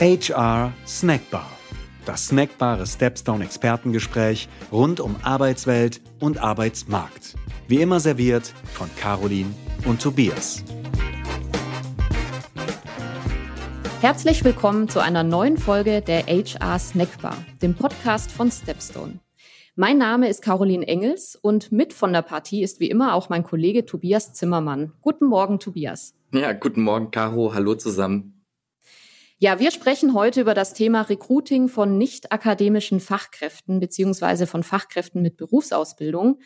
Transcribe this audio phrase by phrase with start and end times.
[0.00, 1.50] HR Snackbar.
[2.04, 7.34] Das snackbare Stepstone Expertengespräch rund um Arbeitswelt und Arbeitsmarkt.
[7.66, 9.52] Wie immer serviert von Caroline
[9.86, 10.62] und Tobias.
[14.00, 19.18] Herzlich willkommen zu einer neuen Folge der HR Snackbar, dem Podcast von Stepstone.
[19.74, 23.42] Mein Name ist Caroline Engels und mit von der Partie ist wie immer auch mein
[23.42, 24.92] Kollege Tobias Zimmermann.
[25.02, 26.14] Guten Morgen, Tobias.
[26.32, 27.52] Ja, guten Morgen, Caro.
[27.52, 28.37] Hallo zusammen.
[29.40, 35.22] Ja, wir sprechen heute über das Thema Recruiting von nicht akademischen Fachkräften beziehungsweise von Fachkräften
[35.22, 36.40] mit Berufsausbildung.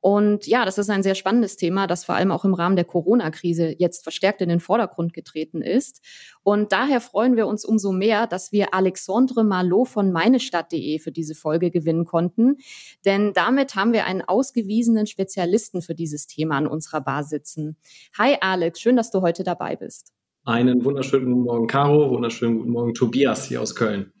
[0.00, 2.86] Und ja, das ist ein sehr spannendes Thema, das vor allem auch im Rahmen der
[2.86, 6.00] Corona-Krise jetzt verstärkt in den Vordergrund getreten ist.
[6.42, 11.34] Und daher freuen wir uns umso mehr, dass wir Alexandre Marlot von meinestadt.de für diese
[11.34, 12.56] Folge gewinnen konnten.
[13.04, 17.76] Denn damit haben wir einen ausgewiesenen Spezialisten für dieses Thema an unserer Bar sitzen.
[18.16, 20.14] Hi Alex, schön, dass du heute dabei bist.
[20.48, 22.08] Einen wunderschönen guten Morgen, Caro.
[22.08, 24.14] Wunderschönen guten Morgen, Tobias hier aus Köln.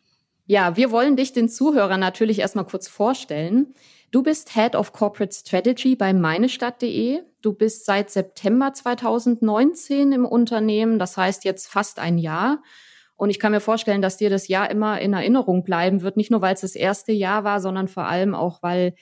[0.44, 3.72] Ja, wir wollen dich den Zuhörern natürlich erstmal kurz vorstellen.
[4.10, 7.20] Du bist Head of Corporate Strategy bei meinestadt.de.
[7.40, 12.62] Du bist seit September 2019 im Unternehmen, das heißt jetzt fast ein Jahr.
[13.16, 16.30] Und ich kann mir vorstellen, dass dir das Jahr immer in Erinnerung bleiben wird, nicht
[16.30, 18.94] nur weil es das erste Jahr war, sondern vor allem auch, weil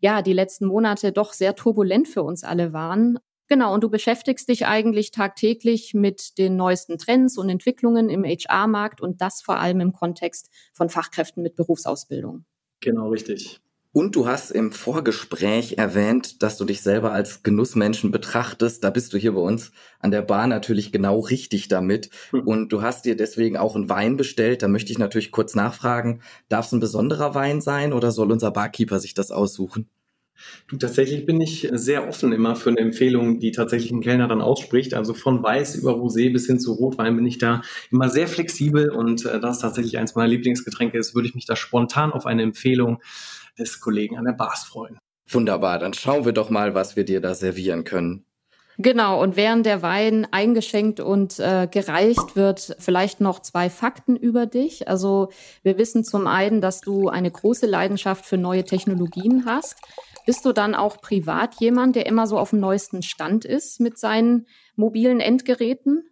[0.00, 3.18] ja die letzten Monate doch sehr turbulent für uns alle waren.
[3.48, 9.00] Genau, und du beschäftigst dich eigentlich tagtäglich mit den neuesten Trends und Entwicklungen im HR-Markt
[9.00, 12.44] und das vor allem im Kontext von Fachkräften mit Berufsausbildung.
[12.80, 13.60] Genau, richtig.
[13.92, 18.82] Und du hast im Vorgespräch erwähnt, dass du dich selber als Genussmenschen betrachtest.
[18.82, 22.10] Da bist du hier bei uns an der Bar natürlich genau richtig damit.
[22.30, 22.40] Hm.
[22.40, 24.62] Und du hast dir deswegen auch einen Wein bestellt.
[24.62, 28.50] Da möchte ich natürlich kurz nachfragen, darf es ein besonderer Wein sein oder soll unser
[28.50, 29.88] Barkeeper sich das aussuchen?
[30.68, 34.40] Du, tatsächlich bin ich sehr offen immer für eine Empfehlung, die tatsächlich ein Kellner dann
[34.40, 34.94] ausspricht.
[34.94, 38.90] Also von Weiß über Rosé bis hin zu Rotwein bin ich da immer sehr flexibel
[38.90, 42.42] und äh, das tatsächlich eins meiner Lieblingsgetränke ist, würde ich mich da spontan auf eine
[42.42, 43.00] Empfehlung
[43.58, 44.98] des Kollegen an der Bars freuen.
[45.28, 48.26] Wunderbar, dann schauen wir doch mal, was wir dir da servieren können.
[48.78, 54.46] Genau, und während der Wein eingeschenkt und äh, gereicht wird, vielleicht noch zwei Fakten über
[54.46, 54.88] dich.
[54.88, 55.28] Also
[55.62, 59.76] wir wissen zum einen, dass du eine große Leidenschaft für neue Technologien hast.
[60.26, 63.98] Bist du dann auch privat jemand, der immer so auf dem neuesten Stand ist mit
[63.98, 66.04] seinen mobilen Endgeräten?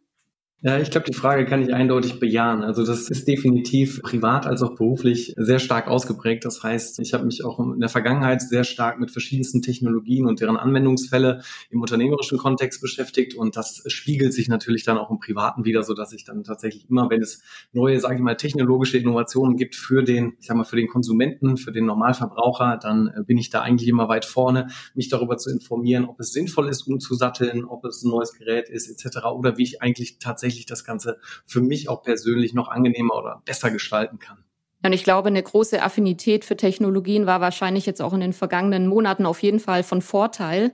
[0.64, 2.62] Ja, ich glaube, die Frage kann ich eindeutig bejahen.
[2.62, 6.44] Also das ist definitiv privat als auch beruflich sehr stark ausgeprägt.
[6.44, 10.38] Das heißt, ich habe mich auch in der Vergangenheit sehr stark mit verschiedensten Technologien und
[10.40, 15.64] deren Anwendungsfälle im unternehmerischen Kontext beschäftigt und das spiegelt sich natürlich dann auch im Privaten
[15.64, 19.56] wieder, so dass ich dann tatsächlich immer, wenn es neue, sage ich mal, technologische Innovationen
[19.56, 23.36] gibt für den, ich sag mal, für den Konsumenten, für den Normalverbraucher, dann äh, bin
[23.36, 27.64] ich da eigentlich immer weit vorne, mich darüber zu informieren, ob es sinnvoll ist, umzusatteln,
[27.64, 29.26] ob es ein neues Gerät ist etc.
[29.34, 33.42] oder wie ich eigentlich tatsächlich tatsächlich das Ganze für mich auch persönlich noch angenehmer oder
[33.44, 34.44] besser gestalten kann.
[34.84, 38.88] Und ich glaube, eine große Affinität für Technologien war wahrscheinlich jetzt auch in den vergangenen
[38.88, 40.72] Monaten auf jeden Fall von Vorteil.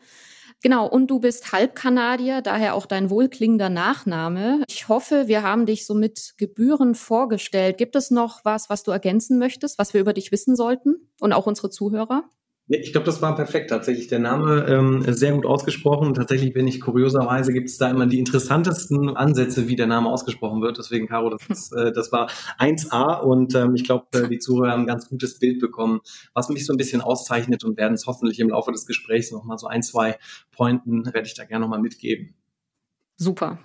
[0.62, 4.64] Genau, und du bist Halbkanadier, daher auch dein wohlklingender Nachname.
[4.66, 7.78] Ich hoffe, wir haben dich so mit Gebühren vorgestellt.
[7.78, 11.32] Gibt es noch was, was du ergänzen möchtest, was wir über dich wissen sollten und
[11.32, 12.24] auch unsere Zuhörer?
[12.70, 13.70] Ich glaube, das war perfekt.
[13.70, 16.12] Tatsächlich der Name ähm, sehr gut ausgesprochen.
[16.12, 20.60] Tatsächlich bin ich kurioserweise gibt es da immer die interessantesten Ansätze, wie der Name ausgesprochen
[20.60, 20.76] wird.
[20.76, 24.82] Deswegen, Caro, das, äh, das war 1A und ähm, ich glaube, äh, die Zuhörer haben
[24.82, 26.00] ein ganz gutes Bild bekommen,
[26.34, 29.44] was mich so ein bisschen auszeichnet und werden es hoffentlich im Laufe des Gesprächs noch
[29.44, 30.18] mal so ein, zwei
[30.52, 32.34] Pointen werde ich da gerne noch mal mitgeben.
[33.16, 33.58] Super.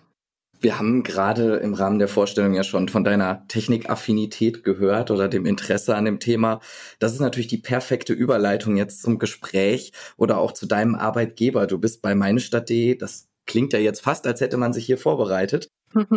[0.63, 5.45] Wir haben gerade im Rahmen der Vorstellung ja schon von deiner Technikaffinität gehört oder dem
[5.45, 6.61] Interesse an dem Thema.
[6.99, 11.67] Das ist natürlich die perfekte Überleitung jetzt zum Gespräch oder auch zu deinem Arbeitgeber.
[11.67, 12.95] Du bist bei meinestadt.de.
[12.95, 15.69] Das klingt ja jetzt fast, als hätte man sich hier vorbereitet.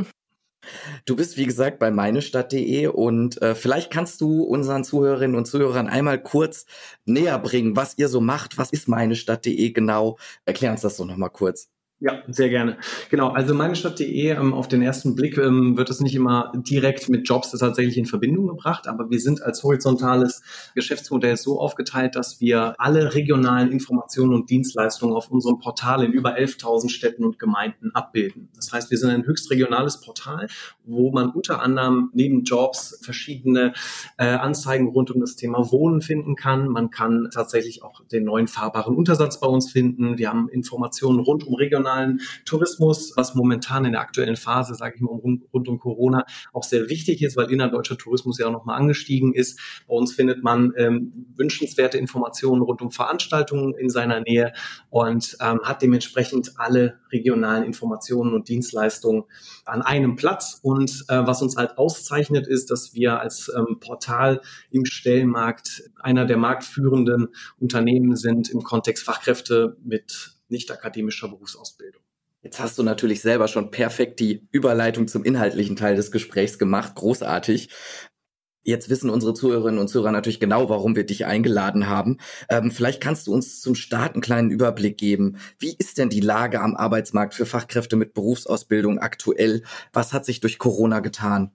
[1.04, 5.86] Du bist, wie gesagt, bei meinestadt.de und äh, vielleicht kannst du unseren Zuhörerinnen und Zuhörern
[5.86, 6.66] einmal kurz
[7.04, 8.58] näher bringen, was ihr so macht.
[8.58, 10.18] Was ist meinestadt.de genau?
[10.44, 11.68] Erklär uns das doch nochmal kurz.
[11.98, 12.76] Ja, sehr gerne.
[13.08, 17.26] Genau, also meinestadt.de ähm, auf den ersten Blick ähm, wird es nicht immer direkt mit
[17.26, 20.42] Jobs tatsächlich in Verbindung gebracht, aber wir sind als horizontales
[20.74, 26.36] Geschäftsmodell so aufgeteilt, dass wir alle regionalen Informationen und Dienstleistungen auf unserem Portal in über
[26.36, 28.50] 11.000 Städten und Gemeinden abbilden.
[28.54, 30.48] Das heißt, wir sind ein höchst regionales Portal,
[30.84, 33.72] wo man unter anderem neben Jobs verschiedene
[34.18, 36.68] äh, Anzeigen rund um das Thema Wohnen finden kann.
[36.68, 40.18] Man kann tatsächlich auch den neuen fahrbaren Untersatz bei uns finden.
[40.18, 44.96] Wir haben Informationen rund um regionale regionalen Tourismus, was momentan in der aktuellen Phase, sage
[44.96, 48.52] ich mal, rund, rund, um Corona auch sehr wichtig ist, weil innerdeutscher Tourismus ja auch
[48.52, 49.58] nochmal angestiegen ist.
[49.88, 54.52] Bei uns findet man ähm, wünschenswerte Informationen rund um Veranstaltungen in seiner Nähe
[54.90, 59.24] und ähm, hat dementsprechend alle regionalen Informationen und Dienstleistungen
[59.64, 60.58] an einem Platz.
[60.62, 64.40] Und äh, was uns halt auszeichnet, ist, dass wir als ähm, Portal
[64.70, 67.28] im Stellenmarkt einer der marktführenden
[67.58, 72.02] Unternehmen sind im Kontext Fachkräfte mit nicht akademischer Berufsausbildung.
[72.42, 76.94] Jetzt hast du natürlich selber schon perfekt die Überleitung zum inhaltlichen Teil des Gesprächs gemacht.
[76.94, 77.70] Großartig.
[78.62, 82.18] Jetzt wissen unsere Zuhörerinnen und Zuhörer natürlich genau, warum wir dich eingeladen haben.
[82.48, 85.38] Ähm, vielleicht kannst du uns zum Start einen kleinen Überblick geben.
[85.58, 89.62] Wie ist denn die Lage am Arbeitsmarkt für Fachkräfte mit Berufsausbildung aktuell?
[89.92, 91.52] Was hat sich durch Corona getan?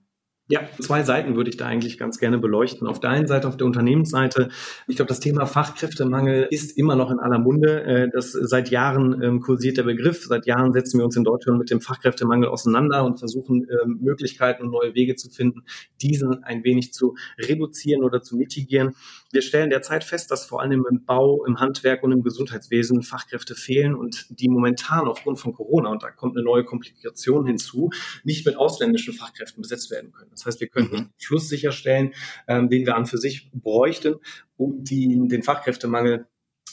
[0.52, 2.86] Ja, zwei Seiten würde ich da eigentlich ganz gerne beleuchten.
[2.86, 4.50] Auf der einen Seite, auf der Unternehmensseite,
[4.86, 7.82] ich glaube, das Thema Fachkräftemangel ist immer noch in aller Munde.
[7.84, 10.26] Äh, das seit Jahren ähm, kursiert der Begriff.
[10.26, 14.64] Seit Jahren setzen wir uns in Deutschland mit dem Fachkräftemangel auseinander und versuchen ähm, Möglichkeiten
[14.64, 15.64] und neue Wege zu finden,
[16.02, 18.94] diesen ein wenig zu reduzieren oder zu mitigieren.
[19.32, 23.54] Wir stellen derzeit fest, dass vor allem im Bau, im Handwerk und im Gesundheitswesen Fachkräfte
[23.54, 27.88] fehlen und die momentan aufgrund von Corona, und da kommt eine neue Komplikation hinzu,
[28.22, 30.30] nicht mit ausländischen Fachkräften besetzt werden können.
[30.44, 31.10] Das heißt, wir können mhm.
[31.18, 32.14] Fluss sicherstellen,
[32.48, 34.16] ähm, den wir an für sich bräuchten,
[34.56, 36.26] um die, den Fachkräftemangel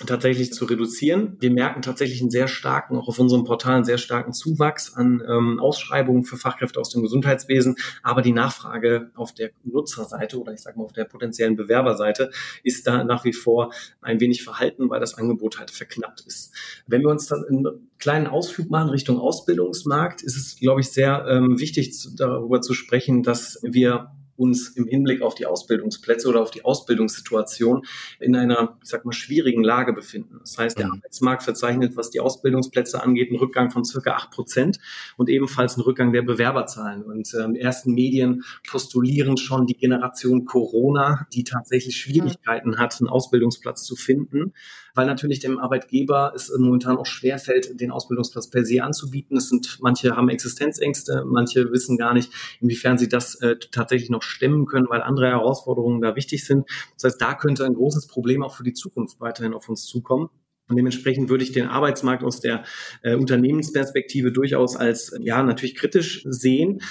[0.06, 1.36] tatsächlich zu reduzieren.
[1.40, 5.22] Wir merken tatsächlich einen sehr starken, auch auf unserem Portal, einen sehr starken Zuwachs an
[5.28, 7.76] ähm, Ausschreibungen für Fachkräfte aus dem Gesundheitswesen.
[8.02, 12.32] Aber die Nachfrage auf der Nutzerseite oder ich sage mal auf der potenziellen Bewerberseite
[12.64, 16.54] ist da nach wie vor ein wenig verhalten, weil das Angebot halt verknappt ist.
[16.88, 21.26] Wenn wir uns dann einen kleinen Ausflug machen Richtung Ausbildungsmarkt, ist es, glaube ich, sehr
[21.28, 26.52] ähm, wichtig darüber zu sprechen, dass wir uns im Hinblick auf die Ausbildungsplätze oder auf
[26.52, 27.86] die Ausbildungssituation
[28.20, 30.38] in einer, ich sag mal, schwierigen Lage befinden.
[30.40, 30.94] Das heißt, der mhm.
[30.94, 34.80] Arbeitsmarkt verzeichnet, was die Ausbildungsplätze angeht, einen Rückgang von circa acht Prozent
[35.18, 37.04] und ebenfalls einen Rückgang der Bewerberzahlen.
[37.04, 43.84] Und ähm, ersten Medien postulieren schon die Generation Corona, die tatsächlich Schwierigkeiten hat, einen Ausbildungsplatz
[43.84, 44.54] zu finden
[44.96, 49.38] weil natürlich dem Arbeitgeber es momentan auch schwerfällt, den Ausbildungsplatz per se anzubieten.
[49.38, 52.32] Es sind, manche haben Existenzängste, manche wissen gar nicht,
[52.62, 56.70] inwiefern sie das äh, tatsächlich noch stemmen können, weil andere Herausforderungen da wichtig sind.
[56.96, 60.30] Das heißt, da könnte ein großes Problem auch für die Zukunft weiterhin auf uns zukommen.
[60.70, 62.64] Und dementsprechend würde ich den Arbeitsmarkt aus der
[63.02, 66.82] äh, Unternehmensperspektive durchaus als, ja, natürlich kritisch sehen.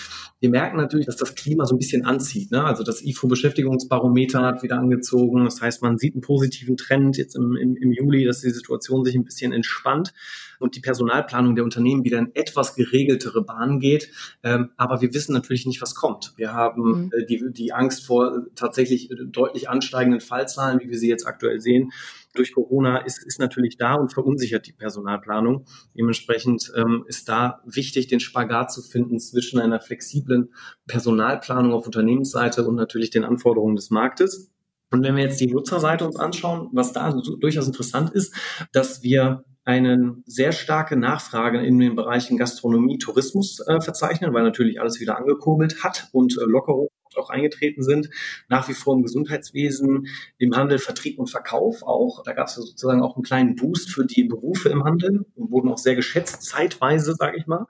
[0.41, 2.51] Wir merken natürlich, dass das Klima so ein bisschen anzieht.
[2.51, 2.65] Ne?
[2.65, 5.45] Also das IFO-Beschäftigungsbarometer hat wieder angezogen.
[5.45, 9.05] Das heißt, man sieht einen positiven Trend jetzt im, im, im Juli, dass die Situation
[9.05, 10.13] sich ein bisschen entspannt
[10.59, 14.11] und die Personalplanung der Unternehmen wieder in etwas geregeltere Bahnen geht.
[14.43, 16.33] Ähm, aber wir wissen natürlich nicht, was kommt.
[16.37, 17.11] Wir haben mhm.
[17.17, 21.93] äh, die, die Angst vor tatsächlich deutlich ansteigenden Fallzahlen, wie wir sie jetzt aktuell sehen
[22.39, 25.67] durch Corona ist, ist natürlich da und verunsichert die Personalplanung.
[25.97, 30.53] Dementsprechend ähm, ist da wichtig, den Spagat zu finden zwischen einer flexiblen
[30.87, 34.51] Personalplanung auf Unternehmensseite und natürlich den Anforderungen des Marktes.
[34.91, 38.35] Und wenn wir jetzt die Nutzerseite uns anschauen, was da durchaus interessant ist,
[38.73, 44.81] dass wir eine sehr starke Nachfrage in den Bereichen Gastronomie, Tourismus äh, verzeichnen, weil natürlich
[44.81, 46.89] alles wieder angekurbelt hat und äh, Lockerungen
[47.19, 48.11] auch eingetreten sind,
[48.49, 52.23] nach wie vor im Gesundheitswesen, im Handel, Vertrieb und Verkauf auch.
[52.23, 55.69] Da gab es sozusagen auch einen kleinen Boost für die Berufe im Handel und wurden
[55.71, 57.67] auch sehr geschätzt, zeitweise, sage ich mal,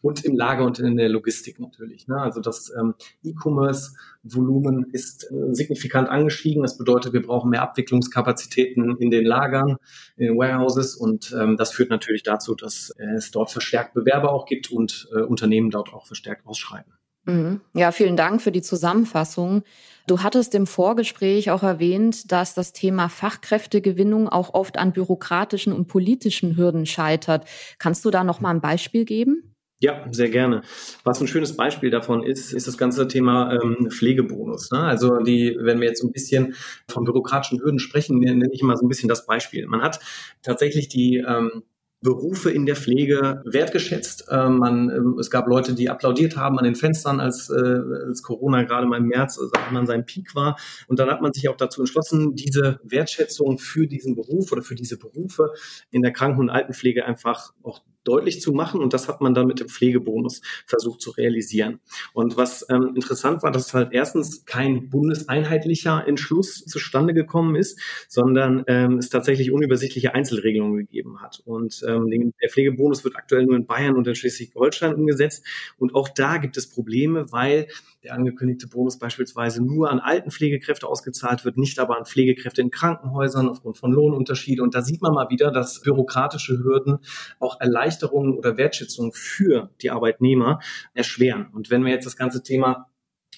[0.00, 2.08] und im Lager und in der Logistik natürlich.
[2.08, 2.16] Ne?
[2.16, 6.62] Also das ähm, E-Commerce-Volumen ist äh, signifikant angestiegen.
[6.62, 9.76] Das bedeutet, wir brauchen mehr Abwicklungskapazitäten in den Lagern,
[10.16, 14.46] in den Warehouses und ähm, das führt natürlich dazu, dass es dort verstärkt Bewerber auch
[14.46, 16.92] gibt und äh, Unternehmen dort auch verstärkt ausschreiben.
[17.24, 17.60] Mhm.
[17.74, 19.62] Ja, vielen Dank für die Zusammenfassung.
[20.06, 25.86] Du hattest im Vorgespräch auch erwähnt, dass das Thema Fachkräftegewinnung auch oft an bürokratischen und
[25.86, 27.46] politischen Hürden scheitert.
[27.78, 29.54] Kannst du da noch mal ein Beispiel geben?
[29.82, 30.62] Ja, sehr gerne.
[31.02, 34.70] Was ein schönes Beispiel davon ist, ist das ganze Thema ähm, Pflegebonus.
[34.70, 34.78] Ne?
[34.78, 36.54] Also die, wenn wir jetzt ein bisschen
[36.88, 39.66] von bürokratischen Hürden sprechen, nenne ich immer so ein bisschen das Beispiel.
[39.66, 39.98] Man hat
[40.42, 41.64] tatsächlich die ähm,
[42.02, 44.26] Berufe in der Pflege wertgeschätzt.
[44.28, 47.54] Ähm, man, ähm, es gab Leute, die applaudiert haben an den Fenstern, als, äh,
[48.06, 50.56] als Corona gerade mal im März, äh, sagt man, sein Peak war.
[50.88, 54.74] Und dann hat man sich auch dazu entschlossen, diese Wertschätzung für diesen Beruf oder für
[54.74, 55.52] diese Berufe
[55.90, 58.80] in der Kranken- und Altenpflege einfach auch deutlich zu machen.
[58.80, 61.80] Und das hat man dann mit dem Pflegebonus versucht zu realisieren.
[62.12, 67.78] Und was ähm, interessant war, dass halt erstens kein bundeseinheitlicher Entschluss zustande gekommen ist,
[68.08, 71.42] sondern ähm, es tatsächlich unübersichtliche Einzelregelungen gegeben hat.
[71.44, 75.44] Und ähm, der Pflegebonus wird aktuell nur in Bayern und in Schleswig-Holstein umgesetzt.
[75.78, 77.68] Und auch da gibt es Probleme, weil
[78.02, 82.70] der angekündigte Bonus beispielsweise nur an alten Pflegekräfte ausgezahlt wird, nicht aber an Pflegekräfte in
[82.70, 84.62] Krankenhäusern aufgrund von Lohnunterschiede.
[84.62, 86.98] Und da sieht man mal wieder, dass bürokratische Hürden
[87.38, 90.60] auch erleichtern Erleichterung oder Wertschätzung für die Arbeitnehmer
[90.94, 91.48] erschweren.
[91.52, 92.88] Und wenn wir jetzt das ganze Thema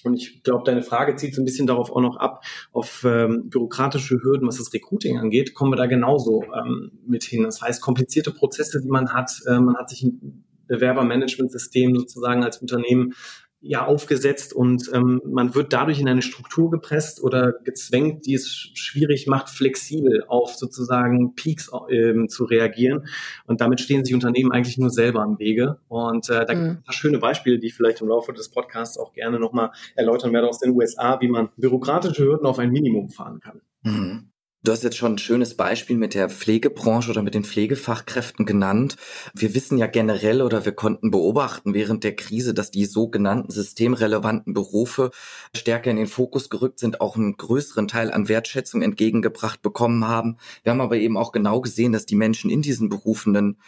[0.03, 3.49] und ich glaube, deine Frage zieht so ein bisschen darauf auch noch ab, auf ähm,
[3.49, 7.43] bürokratische Hürden, was das Recruiting angeht, kommen wir da genauso ähm, mit hin.
[7.43, 12.57] Das heißt, komplizierte Prozesse, die man hat, äh, man hat sich ein Bewerbermanagementsystem sozusagen als
[12.59, 13.13] Unternehmen
[13.61, 18.47] ja aufgesetzt und ähm, man wird dadurch in eine Struktur gepresst oder gezwängt, die es
[18.47, 23.07] schwierig macht, flexibel auf sozusagen Peaks ähm, zu reagieren.
[23.47, 25.79] Und damit stehen sich Unternehmen eigentlich nur selber am Wege.
[25.87, 26.57] Und äh, da mhm.
[26.57, 29.39] gibt es ein paar schöne Beispiele, die ich vielleicht im Laufe des Podcasts auch gerne
[29.39, 33.61] nochmal erläutern werde aus den USA, wie man bürokratische Hürden auf ein Minimum fahren kann.
[33.81, 34.29] Mhm.
[34.65, 38.95] Du hast jetzt schon ein schönes Beispiel mit der Pflegebranche oder mit den Pflegefachkräften genannt.
[39.35, 44.55] Wir wissen ja generell oder wir konnten beobachten während der Krise, dass die sogenannten systemrelevanten
[44.55, 45.11] Berufe
[45.55, 50.37] stärker in den Fokus gerückt sind, auch einen größeren Teil an Wertschätzung entgegengebracht bekommen haben.
[50.63, 53.59] Wir haben aber eben auch genau gesehen, dass die Menschen in diesen Berufenen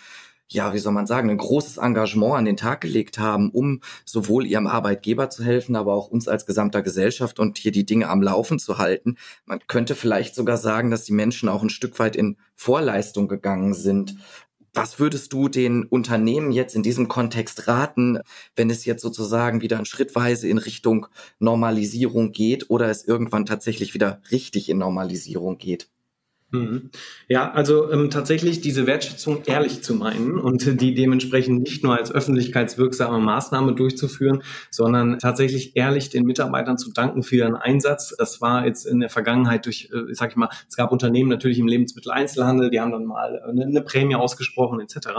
[0.50, 4.46] ja, wie soll man sagen, ein großes Engagement an den Tag gelegt haben, um sowohl
[4.46, 8.22] ihrem Arbeitgeber zu helfen, aber auch uns als gesamter Gesellschaft und hier die Dinge am
[8.22, 9.18] Laufen zu halten.
[9.46, 13.74] Man könnte vielleicht sogar sagen, dass die Menschen auch ein Stück weit in Vorleistung gegangen
[13.74, 14.16] sind.
[14.74, 18.20] Was würdest du den Unternehmen jetzt in diesem Kontext raten,
[18.56, 21.08] wenn es jetzt sozusagen wieder schrittweise in Richtung
[21.40, 25.90] Normalisierung geht oder es irgendwann tatsächlich wieder richtig in Normalisierung geht?
[26.52, 26.92] Mhm.
[27.28, 32.10] Ja, also ähm, tatsächlich diese Wertschätzung ehrlich zu meinen und die dementsprechend nicht nur als
[32.10, 38.16] öffentlichkeitswirksame Maßnahme durchzuführen, sondern tatsächlich ehrlich den Mitarbeitern zu danken für ihren Einsatz.
[38.18, 41.60] Das war jetzt in der Vergangenheit durch, äh, sag ich mal, es gab Unternehmen natürlich
[41.60, 45.10] im Lebensmitteleinzelhandel, die haben dann mal eine, eine Prämie ausgesprochen etc.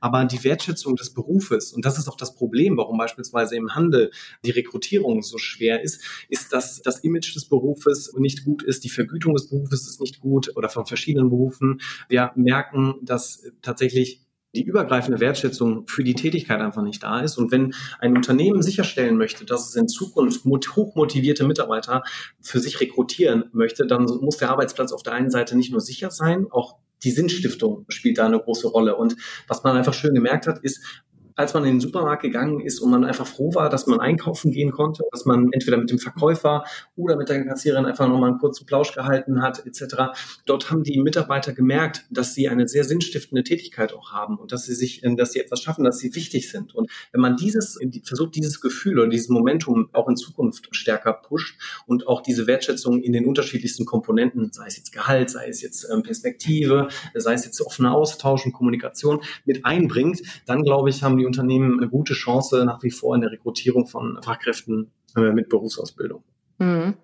[0.00, 4.10] Aber die Wertschätzung des Berufes und das ist auch das Problem, warum beispielsweise im Handel
[4.44, 8.90] die Rekrutierung so schwer ist, ist, dass das Image des Berufes nicht gut ist, die
[8.90, 11.80] Vergütung des Berufes ist nicht gut oder von verschiedenen Berufen.
[12.08, 14.20] Wir merken, dass tatsächlich
[14.54, 17.38] die übergreifende Wertschätzung für die Tätigkeit einfach nicht da ist.
[17.38, 20.44] Und wenn ein Unternehmen sicherstellen möchte, dass es in Zukunft
[20.76, 22.02] hochmotivierte Mitarbeiter
[22.40, 26.10] für sich rekrutieren möchte, dann muss der Arbeitsplatz auf der einen Seite nicht nur sicher
[26.10, 28.96] sein, auch die Sinnstiftung spielt da eine große Rolle.
[28.96, 29.16] Und
[29.48, 31.04] was man einfach schön gemerkt hat, ist,
[31.36, 34.52] als man in den Supermarkt gegangen ist und man einfach froh war, dass man einkaufen
[34.52, 36.64] gehen konnte, dass man entweder mit dem Verkäufer
[36.96, 40.16] oder mit der Kassiererin einfach nochmal einen kurzen Plausch gehalten hat, etc.
[40.46, 44.64] Dort haben die Mitarbeiter gemerkt, dass sie eine sehr sinnstiftende Tätigkeit auch haben und dass
[44.64, 46.74] sie sich, dass sie etwas schaffen, dass sie wichtig sind.
[46.74, 51.58] Und wenn man dieses, versucht, dieses Gefühl oder dieses Momentum auch in Zukunft stärker pusht
[51.86, 55.88] und auch diese Wertschätzung in den unterschiedlichsten Komponenten, sei es jetzt Gehalt, sei es jetzt
[55.92, 61.18] ähm, Perspektive, sei es jetzt offener Austausch und Kommunikation mit einbringt, dann glaube ich, haben
[61.18, 65.32] die die Unternehmen eine gute Chance nach wie vor in der Rekrutierung von Fachkräften äh,
[65.32, 66.22] mit Berufsausbildung.
[66.58, 66.94] Mhm.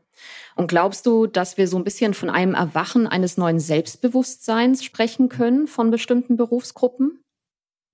[0.57, 5.29] Und glaubst du, dass wir so ein bisschen von einem Erwachen eines neuen Selbstbewusstseins sprechen
[5.31, 7.23] können von bestimmten Berufsgruppen?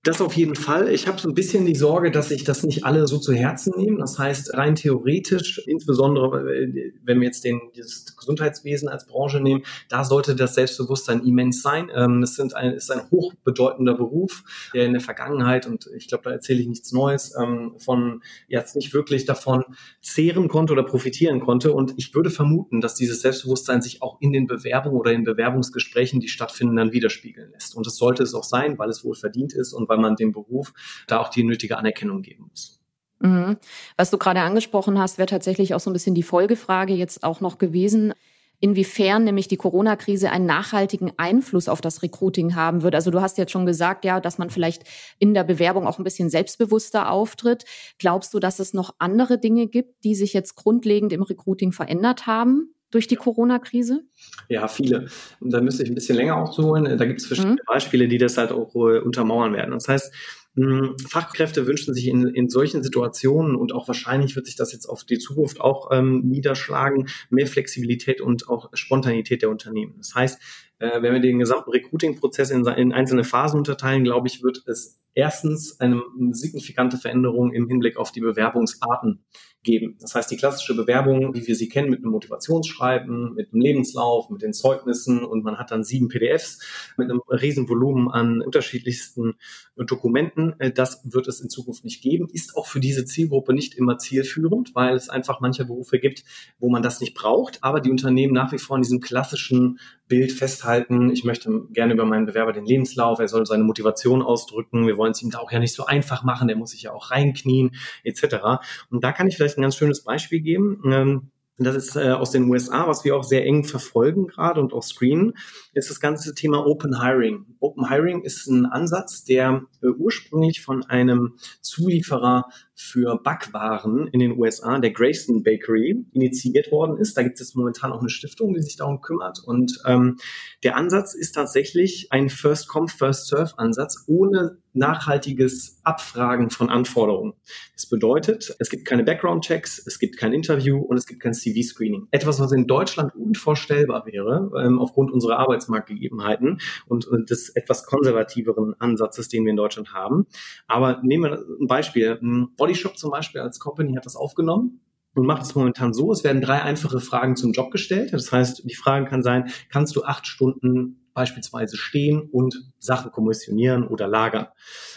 [0.07, 0.87] Das auf jeden Fall.
[0.87, 3.73] Ich habe so ein bisschen die Sorge, dass sich das nicht alle so zu Herzen
[3.75, 3.97] nehmen.
[3.97, 9.63] Das heißt, rein theoretisch, insbesondere äh, wenn wir jetzt den, dieses Gesundheitswesen als Branche nehmen,
[9.89, 11.91] da sollte das Selbstbewusstsein immens sein.
[11.93, 16.23] Ähm, es sind ein, ist ein hochbedeutender Beruf, der in der Vergangenheit, und ich glaube,
[16.23, 19.65] da erzähle ich nichts Neues, ähm, von jetzt nicht wirklich davon
[19.99, 21.73] zehren konnte oder profitieren konnte.
[21.73, 26.21] Und ich würde vermuten, dass dieses Selbstbewusstsein sich auch in den Bewerbungen oder in Bewerbungsgesprächen,
[26.21, 27.75] die stattfinden, dann widerspiegeln lässt.
[27.75, 30.15] Und das sollte es auch sein, weil es wohl verdient ist und weil weil man
[30.15, 30.73] dem Beruf
[31.07, 32.79] da auch die nötige Anerkennung geben muss.
[33.19, 33.57] Mhm.
[33.97, 37.41] Was du gerade angesprochen hast, wäre tatsächlich auch so ein bisschen die Folgefrage jetzt auch
[37.41, 38.13] noch gewesen
[38.59, 42.95] inwiefern nämlich die Corona-Krise einen nachhaltigen Einfluss auf das Recruiting haben wird.
[42.95, 44.83] Also du hast jetzt schon gesagt, ja, dass man vielleicht
[45.19, 47.65] in der Bewerbung auch ein bisschen selbstbewusster auftritt.
[47.99, 52.25] Glaubst du, dass es noch andere Dinge gibt, die sich jetzt grundlegend im Recruiting verändert
[52.25, 52.73] haben?
[52.91, 54.03] Durch die Corona-Krise?
[54.49, 55.07] Ja, viele.
[55.41, 56.97] Da müsste ich ein bisschen länger ausholen.
[56.97, 57.65] Da gibt es verschiedene mhm.
[57.67, 59.71] Beispiele, die das halt auch äh, untermauern werden.
[59.71, 60.13] Das heißt,
[60.55, 64.87] mh, Fachkräfte wünschen sich in, in solchen Situationen und auch wahrscheinlich wird sich das jetzt
[64.87, 69.95] auf die Zukunft auch ähm, niederschlagen, mehr Flexibilität und auch Spontanität der Unternehmen.
[69.97, 70.41] Das heißt,
[70.79, 74.99] äh, wenn wir den gesamten Recruiting-Prozess in, in einzelne Phasen unterteilen, glaube ich, wird es
[75.17, 79.25] erstens eine signifikante Veränderung im Hinblick auf die Bewerbungsarten
[79.63, 79.97] geben.
[79.99, 84.29] Das heißt, die klassische Bewerbung, wie wir sie kennen, mit einem Motivationsschreiben, mit einem Lebenslauf,
[84.29, 86.59] mit den Zeugnissen und man hat dann sieben PDFs
[86.97, 89.33] mit einem riesen Volumen an unterschiedlichsten
[89.75, 90.53] Dokumenten.
[90.59, 92.27] Äh, das wird es in Zukunft nicht geben.
[92.31, 96.23] Ist auch für diese Zielgruppe nicht immer zielführend, weil es einfach manche Berufe gibt,
[96.59, 100.31] wo man das nicht braucht, aber die Unternehmen nach wie vor in diesem klassischen Bild
[100.31, 100.66] festhalten.
[101.11, 104.87] Ich möchte gerne über meinen Bewerber den Lebenslauf, er soll seine Motivation ausdrücken.
[104.87, 106.93] Wir wollen es ihm da auch ja nicht so einfach machen, der muss sich ja
[106.93, 107.71] auch reinknien,
[108.03, 108.59] etc.
[108.89, 110.81] Und da kann ich vielleicht ein ganz schönes Beispiel geben.
[110.85, 114.73] Ähm, das ist äh, aus den USA, was wir auch sehr eng verfolgen gerade und
[114.73, 115.33] auch screenen,
[115.73, 117.45] ist das ganze Thema Open Hiring.
[117.59, 122.45] Open Hiring ist ein Ansatz, der äh, ursprünglich von einem Zulieferer
[122.79, 127.17] für Backwaren in den USA, der Grayson Bakery, initiiert worden ist.
[127.17, 129.39] Da gibt es momentan auch eine Stiftung, die sich darum kümmert.
[129.43, 130.17] Und ähm,
[130.63, 137.33] der Ansatz ist tatsächlich ein First-Come, First-Serve-Ansatz ohne nachhaltiges Abfragen von Anforderungen.
[137.73, 142.07] Das bedeutet, es gibt keine Background-Checks, es gibt kein Interview und es gibt kein CV-Screening.
[142.11, 148.75] Etwas, was in Deutschland unvorstellbar wäre, ähm, aufgrund unserer Arbeitsmarktgegebenheiten und, und des etwas konservativeren
[148.79, 150.27] Ansatzes, den wir in Deutschland haben.
[150.67, 152.19] Aber nehmen wir ein Beispiel.
[152.67, 154.81] Bodyshop zum Beispiel als Company hat das aufgenommen
[155.15, 158.11] und macht es momentan so, es werden drei einfache Fragen zum Job gestellt.
[158.11, 163.87] Das heißt, die Frage kann sein, kannst du acht Stunden beispielsweise stehen und Sachen kommissionieren
[163.87, 164.47] oder lagern?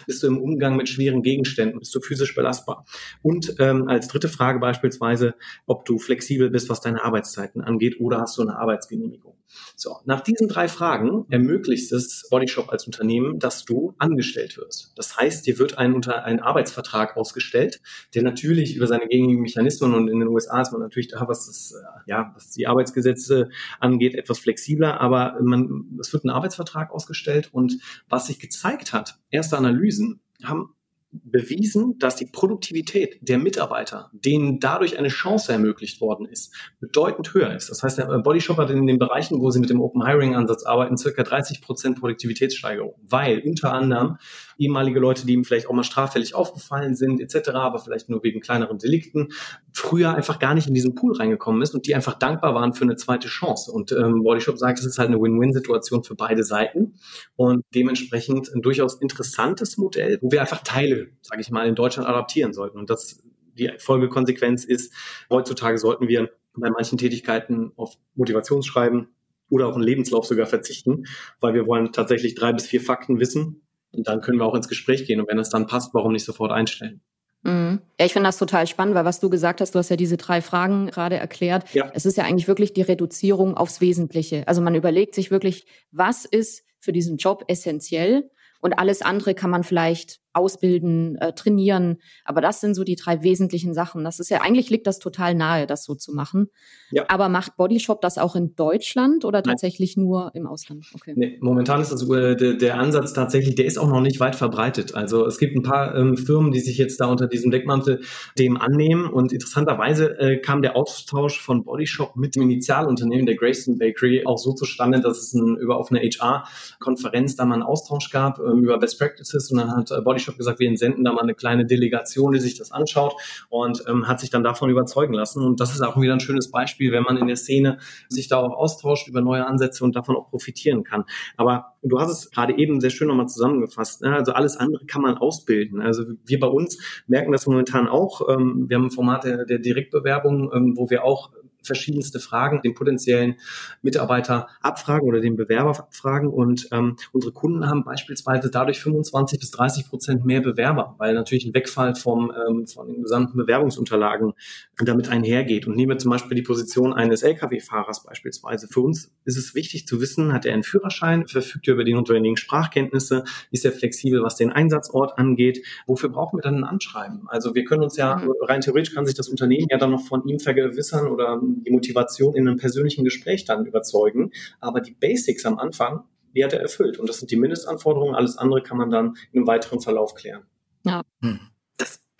[0.06, 1.78] Bist du im Umgang mit schweren Gegenständen?
[1.78, 2.84] Bist du physisch belastbar?
[3.22, 5.34] Und ähm, als dritte Frage beispielsweise,
[5.66, 9.39] ob du flexibel bist, was deine Arbeitszeiten angeht oder hast du eine Arbeitsgenehmigung?
[9.76, 14.92] So, nach diesen drei Fragen ermöglicht es Bodyshop als Unternehmen, dass du angestellt wirst.
[14.96, 17.80] Das heißt, dir wird ein, unter ein Arbeitsvertrag ausgestellt,
[18.14, 21.46] der natürlich über seine gängigen Mechanismen und in den USA ist man natürlich da, was
[21.46, 26.90] das, äh, ja, was die Arbeitsgesetze angeht, etwas flexibler, aber man, es wird ein Arbeitsvertrag
[26.90, 27.78] ausgestellt und
[28.08, 30.74] was sich gezeigt hat, erste Analysen haben
[31.12, 37.54] bewiesen, dass die Produktivität der Mitarbeiter, denen dadurch eine Chance ermöglicht worden ist, bedeutend höher
[37.54, 37.68] ist.
[37.68, 40.64] Das heißt, der Bodyshop hat in den Bereichen, wo sie mit dem Open Hiring Ansatz
[40.64, 44.18] arbeiten, circa 30 Prozent Produktivitätssteigerung, weil unter anderem
[44.60, 48.40] ehemalige Leute, die ihm vielleicht auch mal straffällig aufgefallen sind, etc., aber vielleicht nur wegen
[48.40, 49.28] kleineren Delikten,
[49.72, 52.84] früher einfach gar nicht in diesen Pool reingekommen ist und die einfach dankbar waren für
[52.84, 53.72] eine zweite Chance.
[53.72, 56.94] Und ähm, Bodyshop sagt, es ist halt eine Win-Win-Situation für beide Seiten
[57.36, 62.08] und dementsprechend ein durchaus interessantes Modell, wo wir einfach Teile, sage ich mal, in Deutschland
[62.08, 62.78] adaptieren sollten.
[62.78, 63.22] Und das
[63.58, 64.92] die Folgekonsequenz ist,
[65.28, 69.08] heutzutage sollten wir bei manchen Tätigkeiten auf Motivationsschreiben
[69.48, 71.04] oder auch einen Lebenslauf sogar verzichten,
[71.40, 73.62] weil wir wollen tatsächlich drei bis vier Fakten wissen
[73.92, 75.20] und dann können wir auch ins Gespräch gehen.
[75.20, 77.00] Und wenn es dann passt, warum nicht sofort einstellen?
[77.42, 77.80] Mhm.
[77.98, 80.16] Ja, ich finde das total spannend, weil was du gesagt hast, du hast ja diese
[80.16, 81.72] drei Fragen gerade erklärt.
[81.74, 81.90] Ja.
[81.94, 84.46] Es ist ja eigentlich wirklich die Reduzierung aufs Wesentliche.
[84.46, 88.30] Also man überlegt sich wirklich, was ist für diesen Job essentiell
[88.60, 91.98] und alles andere kann man vielleicht ausbilden, äh, trainieren.
[92.24, 94.04] Aber das sind so die drei wesentlichen Sachen.
[94.04, 96.48] Das ist ja, eigentlich liegt das total nahe, das so zu machen.
[96.92, 97.04] Ja.
[97.08, 100.06] Aber macht Bodyshop das auch in Deutschland oder tatsächlich Nein.
[100.06, 100.86] nur im Ausland?
[100.94, 101.14] Okay.
[101.16, 104.36] Nee, momentan ist das, äh, der, der, Ansatz tatsächlich, der ist auch noch nicht weit
[104.36, 104.94] verbreitet.
[104.94, 108.02] Also es gibt ein paar ähm, Firmen, die sich jetzt da unter diesem Deckmantel
[108.38, 109.06] dem annehmen.
[109.06, 114.38] Und interessanterweise äh, kam der Austausch von Bodyshop mit dem Initialunternehmen der Grayson Bakery auch
[114.38, 118.62] so zustande, dass es ein, über auf einer HR-Konferenz da mal einen Austausch gab ähm,
[118.62, 121.22] über Best Practices und dann hat äh, Bodyshop ich habe gesagt, wir entsenden da mal
[121.22, 123.14] eine kleine Delegation, die sich das anschaut
[123.48, 125.44] und ähm, hat sich dann davon überzeugen lassen.
[125.44, 127.78] Und das ist auch wieder ein schönes Beispiel, wenn man in der Szene
[128.08, 131.04] sich da auch austauscht über neue Ansätze und davon auch profitieren kann.
[131.36, 134.02] Aber du hast es gerade eben sehr schön nochmal zusammengefasst.
[134.02, 134.14] Ne?
[134.14, 135.80] Also alles andere kann man ausbilden.
[135.80, 138.28] Also wir bei uns merken das momentan auch.
[138.28, 141.30] Ähm, wir haben ein Format der, der Direktbewerbung, ähm, wo wir auch
[141.62, 143.36] verschiedenste Fragen den potenziellen
[143.82, 146.28] Mitarbeiter abfragen oder den Bewerber abfragen.
[146.28, 151.44] Und ähm, unsere Kunden haben beispielsweise dadurch 25 bis 30 Prozent mehr Bewerber, weil natürlich
[151.44, 154.32] ein Wegfall vom, ähm, von den gesamten Bewerbungsunterlagen
[154.78, 155.66] damit einhergeht.
[155.66, 158.68] Und nehmen wir zum Beispiel die Position eines Lkw-Fahrers beispielsweise.
[158.68, 161.94] Für uns ist es wichtig zu wissen, hat er einen Führerschein, verfügt er über die
[161.94, 165.64] notwendigen Sprachkenntnisse, ist er flexibel, was den Einsatzort angeht.
[165.86, 167.28] Wofür brauchen wir dann ein Anschreiben?
[167.28, 168.32] Also wir können uns ja, mhm.
[168.42, 172.34] rein theoretisch kann sich das Unternehmen ja dann noch von ihm vergewissern oder die Motivation
[172.34, 174.32] in einem persönlichen Gespräch dann überzeugen.
[174.60, 176.98] Aber die Basics am Anfang, die hat er erfüllt.
[176.98, 178.14] Und das sind die Mindestanforderungen.
[178.14, 180.42] Alles andere kann man dann in einem weiteren Verlauf klären.
[180.84, 181.02] Ja.
[181.22, 181.49] Hm.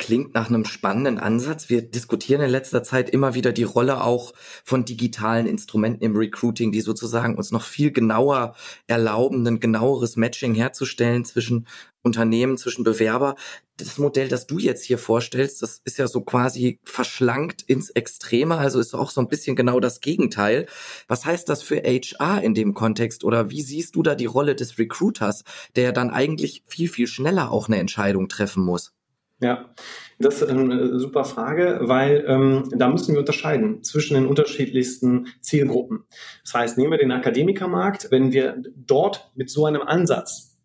[0.00, 1.68] Klingt nach einem spannenden Ansatz.
[1.68, 4.32] Wir diskutieren in letzter Zeit immer wieder die Rolle auch
[4.64, 8.54] von digitalen Instrumenten im Recruiting, die sozusagen uns noch viel genauer
[8.86, 11.66] erlauben, ein genaueres Matching herzustellen zwischen
[12.00, 13.36] Unternehmen, zwischen Bewerber.
[13.76, 18.56] Das Modell, das du jetzt hier vorstellst, das ist ja so quasi verschlankt ins Extreme,
[18.56, 20.64] also ist auch so ein bisschen genau das Gegenteil.
[21.08, 24.54] Was heißt das für HR in dem Kontext oder wie siehst du da die Rolle
[24.54, 25.44] des Recruiters,
[25.76, 28.94] der dann eigentlich viel, viel schneller auch eine Entscheidung treffen muss?
[29.40, 29.70] Ja,
[30.18, 36.04] das ist eine super Frage, weil ähm, da müssen wir unterscheiden zwischen den unterschiedlichsten Zielgruppen.
[36.44, 40.58] Das heißt, nehmen wir den Akademikermarkt, wenn wir dort mit so einem Ansatz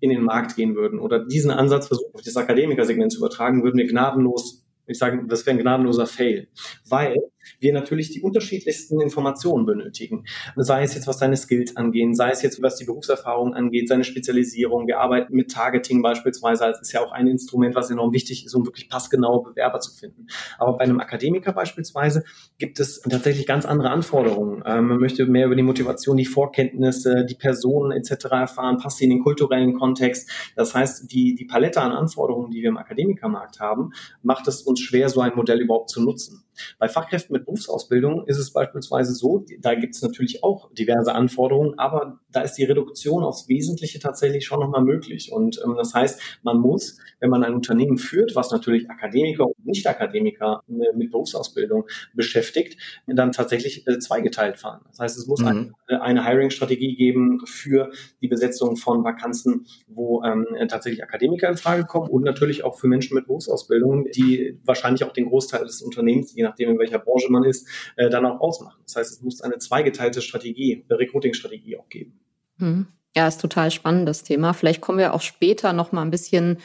[0.00, 3.78] in den Markt gehen würden oder diesen Ansatz versuchen, auf das Akademikersegment zu übertragen, würden
[3.78, 6.48] wir gnadenlos, ich sage, das wäre ein gnadenloser Fail.
[6.86, 7.16] Weil
[7.58, 10.24] wir natürlich die unterschiedlichsten Informationen benötigen.
[10.56, 14.04] Sei es jetzt, was seine Skills angehen, sei es jetzt, was die Berufserfahrung angeht, seine
[14.04, 14.86] Spezialisierung.
[14.86, 16.64] Wir arbeiten mit Targeting beispielsweise.
[16.64, 19.92] Das ist ja auch ein Instrument, was enorm wichtig ist, um wirklich passgenaue Bewerber zu
[19.92, 20.26] finden.
[20.58, 22.24] Aber bei einem Akademiker beispielsweise
[22.58, 24.62] gibt es tatsächlich ganz andere Anforderungen.
[24.66, 28.26] Ähm, man möchte mehr über die Motivation, die Vorkenntnisse, die Personen etc.
[28.32, 30.30] erfahren, passt sie in den kulturellen Kontext.
[30.56, 34.80] Das heißt, die, die Palette an Anforderungen, die wir im Akademikermarkt haben, macht es uns
[34.80, 36.44] schwer, so ein Modell überhaupt zu nutzen.
[36.78, 41.78] Bei Fachkräften mit Berufsausbildung ist es beispielsweise so, da gibt es natürlich auch diverse Anforderungen,
[41.78, 45.32] aber da ist die Reduktion aufs Wesentliche tatsächlich schon nochmal möglich.
[45.32, 49.66] Und ähm, das heißt, man muss, wenn man ein Unternehmen führt, was natürlich Akademiker und
[49.66, 54.80] Nicht-Akademiker äh, mit Berufsausbildung beschäftigt, dann tatsächlich äh, zweigeteilt fahren.
[54.88, 55.46] Das heißt, es muss mhm.
[55.46, 61.56] eine, äh, eine Hiring-Strategie geben für die Besetzung von Vakanzen, wo ähm, tatsächlich Akademiker in
[61.56, 65.82] Frage kommen und natürlich auch für Menschen mit Berufsausbildung, die wahrscheinlich auch den Großteil des
[65.82, 68.80] Unternehmens, je nachdem in welcher Branche man ist, äh, dann auch ausmachen.
[68.86, 72.20] Das heißt, es muss eine zweigeteilte Strategie, eine Recruiting-Strategie auch geben.
[72.58, 72.86] Mhm.
[73.16, 74.52] Ja, ist total spannendes Thema.
[74.52, 76.58] Vielleicht kommen wir auch später noch mal ein bisschen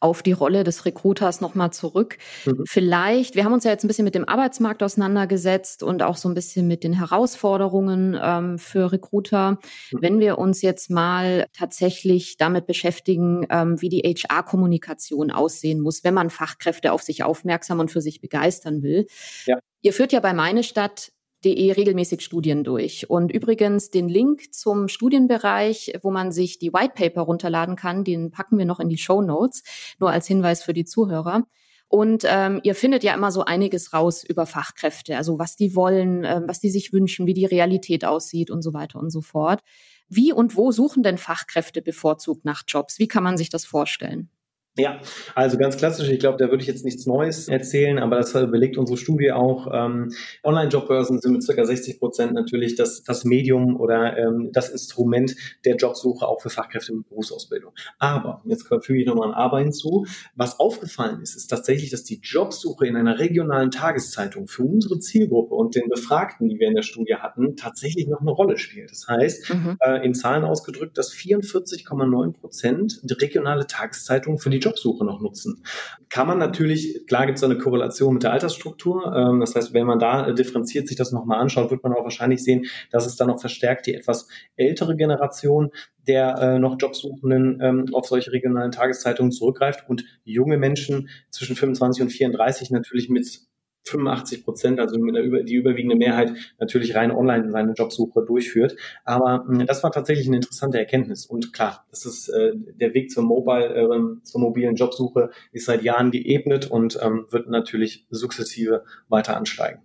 [0.00, 2.18] auf die Rolle des Recruiters nochmal zurück.
[2.46, 2.64] Mhm.
[2.66, 6.28] Vielleicht, wir haben uns ja jetzt ein bisschen mit dem Arbeitsmarkt auseinandergesetzt und auch so
[6.28, 9.58] ein bisschen mit den Herausforderungen ähm, für Recruiter.
[9.92, 9.98] Mhm.
[10.00, 16.14] Wenn wir uns jetzt mal tatsächlich damit beschäftigen, ähm, wie die HR-Kommunikation aussehen muss, wenn
[16.14, 19.06] man Fachkräfte auf sich aufmerksam und für sich begeistern will.
[19.46, 19.58] Ja.
[19.82, 21.12] Ihr führt ja bei Meine Stadt
[21.44, 23.08] De regelmäßig Studien durch.
[23.08, 28.30] Und übrigens den Link zum Studienbereich, wo man sich die White Paper runterladen kann, den
[28.30, 29.62] packen wir noch in die Show Notes,
[29.98, 31.44] nur als Hinweis für die Zuhörer.
[31.88, 36.22] Und ähm, ihr findet ja immer so einiges raus über Fachkräfte, also was die wollen,
[36.22, 39.60] ähm, was die sich wünschen, wie die Realität aussieht und so weiter und so fort.
[40.08, 43.00] Wie und wo suchen denn Fachkräfte bevorzugt nach Jobs?
[43.00, 44.30] Wie kann man sich das vorstellen?
[44.78, 45.00] Ja,
[45.34, 46.08] also ganz klassisch.
[46.08, 49.66] Ich glaube, da würde ich jetzt nichts Neues erzählen, aber das belegt unsere Studie auch.
[49.72, 50.12] Ähm,
[50.44, 55.74] Online-Jobbörsen sind mit circa 60 Prozent natürlich das, das Medium oder ähm, das Instrument der
[55.74, 57.72] Jobsuche auch für Fachkräfte mit Berufsausbildung.
[57.98, 60.06] Aber, jetzt füge ich nochmal ein Aber hinzu,
[60.36, 65.54] was aufgefallen ist, ist tatsächlich, dass die Jobsuche in einer regionalen Tageszeitung für unsere Zielgruppe
[65.56, 68.92] und den Befragten, die wir in der Studie hatten, tatsächlich noch eine Rolle spielt.
[68.92, 69.76] Das heißt, mhm.
[69.80, 75.62] äh, in Zahlen ausgedrückt, dass 44,9 Prozent regionale Tageszeitung für die Jobsuche noch nutzen.
[76.08, 79.14] Kann man natürlich, klar gibt es eine Korrelation mit der Altersstruktur.
[79.14, 82.04] Ähm, das heißt, wenn man da äh, differenziert sich das nochmal anschaut, wird man auch
[82.04, 85.70] wahrscheinlich sehen, dass es dann noch verstärkt die etwas ältere Generation
[86.06, 92.02] der äh, noch Jobsuchenden ähm, auf solche regionalen Tageszeitungen zurückgreift und junge Menschen zwischen 25
[92.02, 93.49] und 34 natürlich mit
[93.90, 98.76] 85 Prozent, also der, die überwiegende Mehrheit natürlich rein online seine Jobsuche durchführt.
[99.04, 101.26] Aber mh, hm, das war tatsächlich eine interessante Erkenntnis.
[101.26, 105.82] Und klar, das ist äh, der Weg zur Mobile, äh, zur mobilen Jobsuche ist seit
[105.82, 109.82] Jahren geebnet und ähm, wird natürlich sukzessive weiter ansteigen.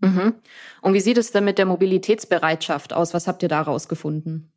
[0.00, 0.34] Mhm.
[0.82, 3.14] Und wie sieht es denn mit der Mobilitätsbereitschaft aus?
[3.14, 4.50] Was habt ihr daraus gefunden?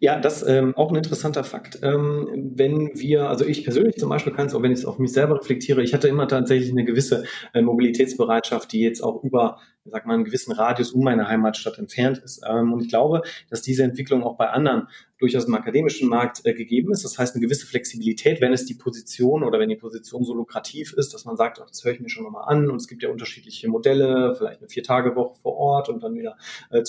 [0.00, 1.80] Ja, das ähm, auch ein interessanter Fakt.
[1.82, 4.98] Ähm, wenn wir, also ich persönlich zum Beispiel kann es, auch wenn ich es auf
[4.98, 9.58] mich selber reflektiere, ich hatte immer tatsächlich eine gewisse äh, Mobilitätsbereitschaft, die jetzt auch über
[9.90, 12.42] sag mal, einen gewissen Radius um meine Heimatstadt entfernt ist.
[12.48, 16.54] Ähm, und ich glaube, dass diese Entwicklung auch bei anderen durchaus im akademischen Markt äh,
[16.54, 17.04] gegeben ist.
[17.04, 20.92] Das heißt, eine gewisse Flexibilität, wenn es die Position oder wenn die Position so lukrativ
[20.92, 22.70] ist, dass man sagt, ach, das höre ich mir schon nochmal an.
[22.70, 26.36] Und es gibt ja unterschiedliche Modelle, vielleicht eine Vier-Tage-Woche vor Ort und dann wieder
[26.70, 26.82] äh.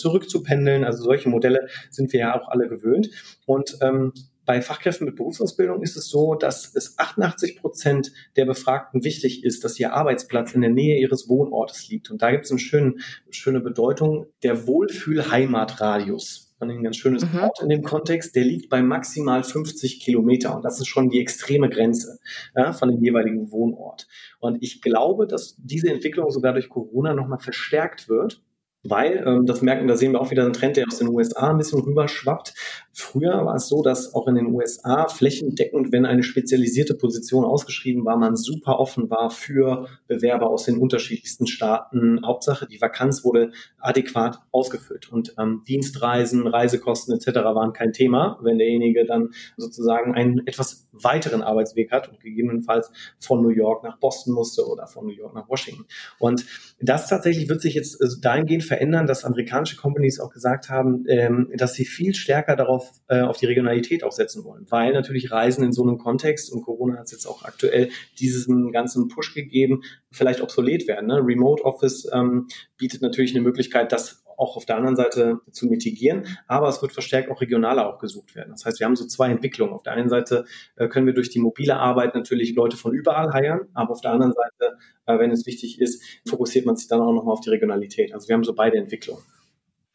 [0.84, 3.10] Also solche Modelle sind wir ja auch alle gewöhnt.
[3.46, 4.14] Und ähm,
[4.50, 9.64] bei Fachkräften mit Berufsausbildung ist es so, dass es 88 Prozent der Befragten wichtig ist,
[9.64, 12.10] dass ihr Arbeitsplatz in der Nähe ihres Wohnortes liegt.
[12.10, 12.96] Und da gibt es eine schöne,
[13.30, 16.56] schöne Bedeutung, der Wohlfühl-Heimatradius.
[16.60, 17.34] Ein ganz schönes mhm.
[17.34, 21.22] Wort in dem Kontext, der liegt bei maximal 50 Kilometer und das ist schon die
[21.22, 22.18] extreme Grenze
[22.56, 24.08] ja, von dem jeweiligen Wohnort.
[24.40, 28.42] Und ich glaube, dass diese Entwicklung sogar durch Corona nochmal verstärkt wird,
[28.84, 31.50] weil, ähm, das merken, da sehen wir auch wieder einen Trend, der aus den USA
[31.50, 32.54] ein bisschen rüberschwappt.
[32.94, 38.06] Früher war es so, dass auch in den USA flächendeckend, wenn eine spezialisierte Position ausgeschrieben
[38.06, 42.26] war, man super offen war für Bewerber aus den unterschiedlichsten Staaten.
[42.26, 47.28] Hauptsache, die Vakanz wurde adäquat ausgefüllt und ähm, Dienstreisen, Reisekosten etc.
[47.36, 53.42] waren kein Thema, wenn derjenige dann sozusagen einen etwas weiteren Arbeitsweg hat und gegebenenfalls von
[53.42, 55.86] New York nach Boston musste oder von New York nach Washington.
[56.18, 56.46] Und
[56.80, 61.52] das tatsächlich wird sich jetzt äh, dahingehend verändern, dass amerikanische Companies auch gesagt haben, ähm,
[61.56, 65.66] dass sie viel stärker darauf äh, auf die Regionalität auch setzen wollen, weil natürlich Reisen
[65.66, 69.82] in so einem Kontext und Corona hat es jetzt auch aktuell diesen ganzen Push gegeben,
[70.12, 71.08] vielleicht obsolet werden.
[71.08, 71.20] Ne?
[71.22, 76.26] Remote Office ähm, bietet natürlich eine Möglichkeit, das auch auf der anderen Seite zu mitigieren.
[76.48, 78.52] Aber es wird verstärkt auch regionaler auch gesucht werden.
[78.52, 79.74] Das heißt, wir haben so zwei Entwicklungen.
[79.74, 80.46] Auf der einen Seite
[80.78, 84.12] äh, können wir durch die mobile Arbeit natürlich Leute von überall heiern, aber auf der
[84.12, 87.50] anderen Seite, äh, wenn es wichtig ist, fokussiert man sich dann auch nochmal auf die
[87.50, 88.14] Regionalität.
[88.14, 89.24] Also wir haben so beide Entwicklungen.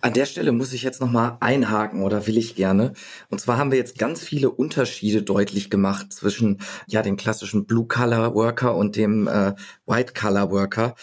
[0.04, 2.92] An der Stelle muss ich jetzt nochmal einhaken oder will ich gerne.
[3.30, 7.87] Und zwar haben wir jetzt ganz viele Unterschiede deutlich gemacht zwischen ja dem klassischen Blue
[7.87, 9.54] Color Worker und dem äh,
[9.87, 10.94] White Color Worker.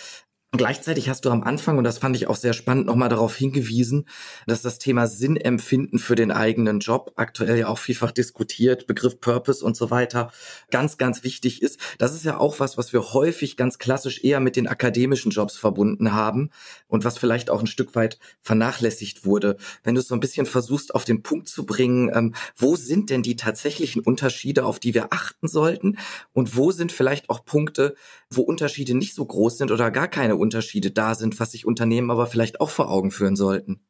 [0.54, 4.06] Gleichzeitig hast du am Anfang, und das fand ich auch sehr spannend, nochmal darauf hingewiesen,
[4.48, 9.64] dass das Thema Sinnempfinden für den eigenen Job aktuell ja auch vielfach diskutiert, Begriff Purpose
[9.64, 10.30] und so weiter,
[10.70, 11.80] ganz, ganz wichtig ist.
[12.00, 15.56] Das ist ja auch was, was wir häufig ganz klassisch eher mit den akademischen Jobs
[15.56, 16.50] verbunden haben
[16.90, 19.56] und was vielleicht auch ein Stück weit vernachlässigt wurde.
[19.86, 23.10] Wenn du es so ein bisschen versuchst, auf den Punkt zu bringen, ähm, wo sind
[23.10, 25.98] denn die tatsächlichen Unterschiede, auf die wir achten sollten?
[26.34, 27.96] Und wo sind vielleicht auch Punkte,
[28.32, 32.12] wo Unterschiede nicht so groß sind oder gar keine Unterschiede da sind, was sich Unternehmen
[32.12, 33.82] aber vielleicht auch vor Augen führen sollten.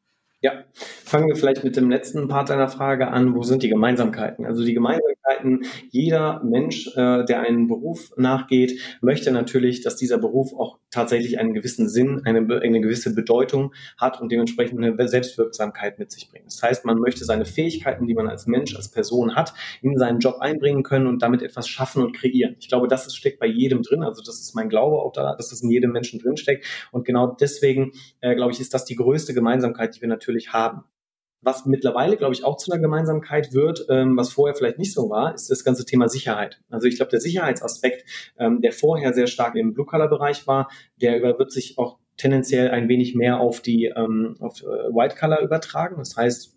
[0.43, 0.63] Ja,
[1.06, 3.36] fangen wir vielleicht mit dem letzten Part deiner Frage an.
[3.36, 4.43] Wo sind die Gemeinsamkeiten?
[4.43, 10.51] Also die Gemeinsamkeiten, jeder Mensch, äh, der einen Beruf nachgeht, möchte natürlich, dass dieser Beruf
[10.54, 16.12] auch tatsächlich einen gewissen Sinn, eine, eine gewisse Bedeutung hat und dementsprechend eine Selbstwirksamkeit mit
[16.12, 16.47] sich bringt.
[16.47, 20.21] Das heißt, man möchte seine Fähigkeiten, die man als Mensch, als Person hat, in seinen
[20.21, 22.56] Job einbringen können und damit etwas schaffen und kreieren.
[22.60, 24.01] Ich glaube, das steckt bei jedem drin.
[24.01, 26.65] Also das ist mein Glaube auch da, dass das in jedem Menschen drin steckt.
[26.91, 30.84] Und genau deswegen, äh, glaube ich, ist das die größte Gemeinsamkeit, die wir natürlich haben.
[31.44, 35.10] Was mittlerweile, glaube ich, auch zu einer Gemeinsamkeit wird, ähm, was vorher vielleicht nicht so
[35.10, 36.62] war, ist das ganze Thema Sicherheit.
[36.70, 38.06] Also ich glaube, der Sicherheitsaspekt,
[38.38, 40.70] ähm, der vorher sehr stark im Blue-Color-Bereich war,
[41.02, 45.96] der wird sich auch tendenziell ein wenig mehr auf die ähm, auf äh, White-Color übertragen.
[45.98, 46.56] Das heißt,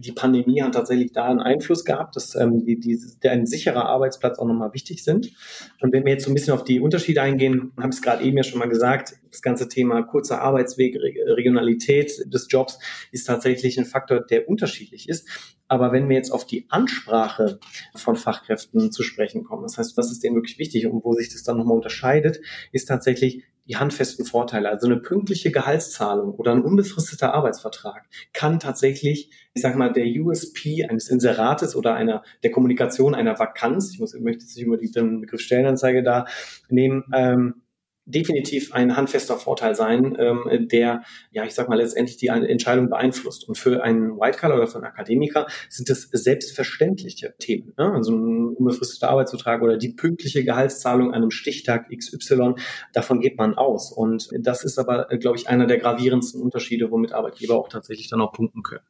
[0.00, 3.86] die Pandemie hat tatsächlich da einen Einfluss gehabt, dass ähm, die, die, der ein sicherer
[3.86, 5.32] Arbeitsplatz auch nochmal wichtig sind.
[5.80, 8.22] Und wenn wir jetzt so ein bisschen auf die Unterschiede eingehen, habe ich es gerade
[8.24, 12.78] eben ja schon mal gesagt, das ganze Thema kurzer Arbeitsweg, Regionalität des Jobs
[13.12, 15.28] ist tatsächlich ein Faktor, der unterschiedlich ist.
[15.68, 17.60] Aber wenn wir jetzt auf die Ansprache
[17.94, 21.28] von Fachkräften zu sprechen kommen, das heißt, was ist denen wirklich wichtig und wo sich
[21.28, 22.40] das dann nochmal unterscheidet,
[22.72, 24.70] ist tatsächlich die handfesten Vorteile.
[24.70, 30.86] Also eine pünktliche Gehaltszahlung oder ein unbefristeter Arbeitsvertrag kann tatsächlich, ich sage mal, der USP
[30.88, 34.78] eines Inserates oder einer der Kommunikation einer Vakanz, ich muss, ich möchte jetzt nicht über
[34.78, 36.26] den Begriff Stellenanzeige da
[36.68, 37.62] nehmen, ähm,
[38.08, 43.48] definitiv ein handfester Vorteil sein, ähm, der, ja, ich sag mal, letztendlich die Entscheidung beeinflusst.
[43.48, 47.74] Und für einen White Collar oder für einen Akademiker sind das selbstverständliche Themen.
[47.76, 47.92] Ne?
[47.92, 52.54] Also ein unbefristeter Arbeitsvertrag oder die pünktliche Gehaltszahlung an einem Stichtag XY,
[52.92, 53.92] davon geht man aus.
[53.92, 58.20] Und das ist aber, glaube ich, einer der gravierendsten Unterschiede, womit Arbeitgeber auch tatsächlich dann
[58.20, 58.84] auch punkten können.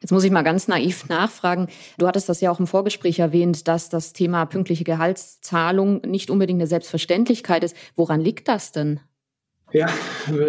[0.00, 1.68] Jetzt muss ich mal ganz naiv nachfragen.
[1.98, 6.60] Du hattest das ja auch im Vorgespräch erwähnt, dass das Thema pünktliche Gehaltszahlung nicht unbedingt
[6.60, 7.76] eine Selbstverständlichkeit ist.
[7.96, 9.00] Woran liegt das denn?
[9.72, 9.88] Ja,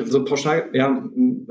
[0.05, 1.03] so pauschal, ja,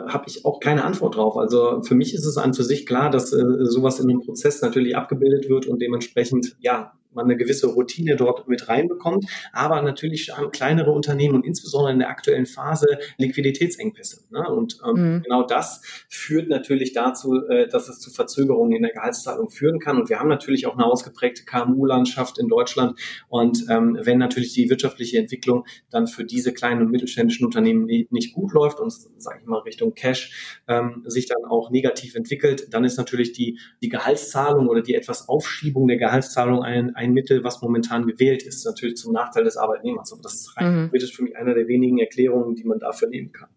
[0.07, 1.37] habe ich auch keine Antwort drauf.
[1.37, 4.63] Also für mich ist es an für sich klar, dass äh, sowas in einem Prozess
[4.63, 9.27] natürlich abgebildet wird und dementsprechend, ja, man eine gewisse Routine dort mit reinbekommt.
[9.53, 14.25] Aber natürlich haben kleinere Unternehmen und insbesondere in der aktuellen Phase Liquiditätsengpässe.
[14.31, 14.49] Ne?
[14.49, 15.23] Und ähm, mhm.
[15.23, 19.99] genau das führt natürlich dazu, äh, dass es zu Verzögerungen in der Gehaltszahlung führen kann.
[19.99, 22.99] Und wir haben natürlich auch eine ausgeprägte KMU-Landschaft in Deutschland.
[23.29, 28.35] Und ähm, wenn natürlich die wirtschaftliche Entwicklung dann für diese kleinen und mittelständischen Unternehmen nicht
[28.35, 32.85] gut läuft und, sage ich mal, Richtung Cash ähm, sich dann auch negativ entwickelt, dann
[32.85, 37.45] ist natürlich die, die Gehaltszahlung oder die etwas Aufschiebung der Gehaltszahlung ein, ein ein Mittel,
[37.45, 40.13] was momentan gewählt ist, natürlich zum Nachteil des Arbeitnehmers.
[40.13, 41.01] Aber das ist rein mhm.
[41.01, 43.49] für mich einer der wenigen Erklärungen, die man dafür nehmen kann.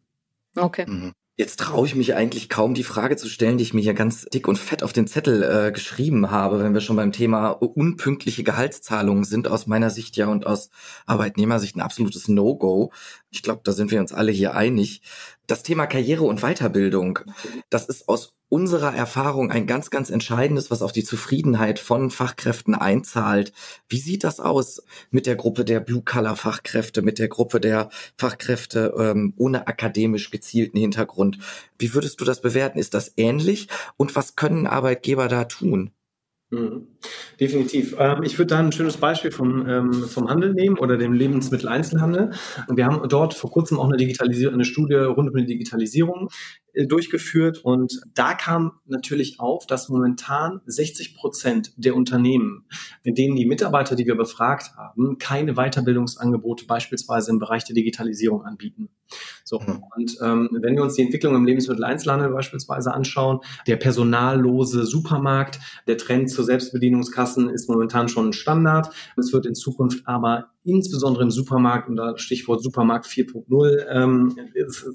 [0.56, 0.86] Okay.
[0.88, 1.14] Mhm.
[1.40, 4.26] Jetzt traue ich mich eigentlich kaum, die Frage zu stellen, die ich mir hier ganz
[4.26, 8.44] dick und fett auf den Zettel äh, geschrieben habe, wenn wir schon beim Thema unpünktliche
[8.44, 10.70] Gehaltszahlungen sind, aus meiner Sicht ja und aus
[11.06, 12.92] Arbeitnehmersicht ein absolutes No-Go.
[13.30, 15.02] Ich glaube, da sind wir uns alle hier einig.
[15.50, 17.22] Das Thema Karriere und Weiterbildung,
[17.72, 22.76] das ist aus unserer Erfahrung ein ganz, ganz entscheidendes, was auf die Zufriedenheit von Fachkräften
[22.76, 23.52] einzahlt.
[23.88, 29.34] Wie sieht das aus mit der Gruppe der Blue-Color-Fachkräfte, mit der Gruppe der Fachkräfte ähm,
[29.38, 31.40] ohne akademisch gezielten Hintergrund?
[31.80, 32.78] Wie würdest du das bewerten?
[32.78, 33.70] Ist das ähnlich?
[33.98, 35.90] Und was können Arbeitgeber da tun?
[36.52, 36.88] Mhm.
[37.40, 37.96] Definitiv.
[38.00, 42.32] Ähm, ich würde da ein schönes Beispiel vom, ähm, vom Handel nehmen oder dem Lebensmitteleinzelhandel.
[42.68, 46.30] Wir haben dort vor kurzem auch eine, Digitalisierung, eine Studie rund um die Digitalisierung
[46.88, 52.66] durchgeführt und da kam natürlich auf, dass momentan 60 Prozent der Unternehmen,
[53.04, 58.44] in denen die Mitarbeiter, die wir befragt haben, keine Weiterbildungsangebote beispielsweise im Bereich der Digitalisierung
[58.44, 58.90] anbieten.
[59.44, 59.84] So mhm.
[59.96, 65.98] und ähm, wenn wir uns die Entwicklung im Lebensmitteleinzelhandel beispielsweise anschauen, der personallose Supermarkt, der
[65.98, 68.94] Trend zur Selbstbedienungskassen ist momentan schon ein Standard.
[69.18, 74.36] Es wird in Zukunft aber insbesondere im Supermarkt, und da Stichwort Supermarkt 4.0, ähm,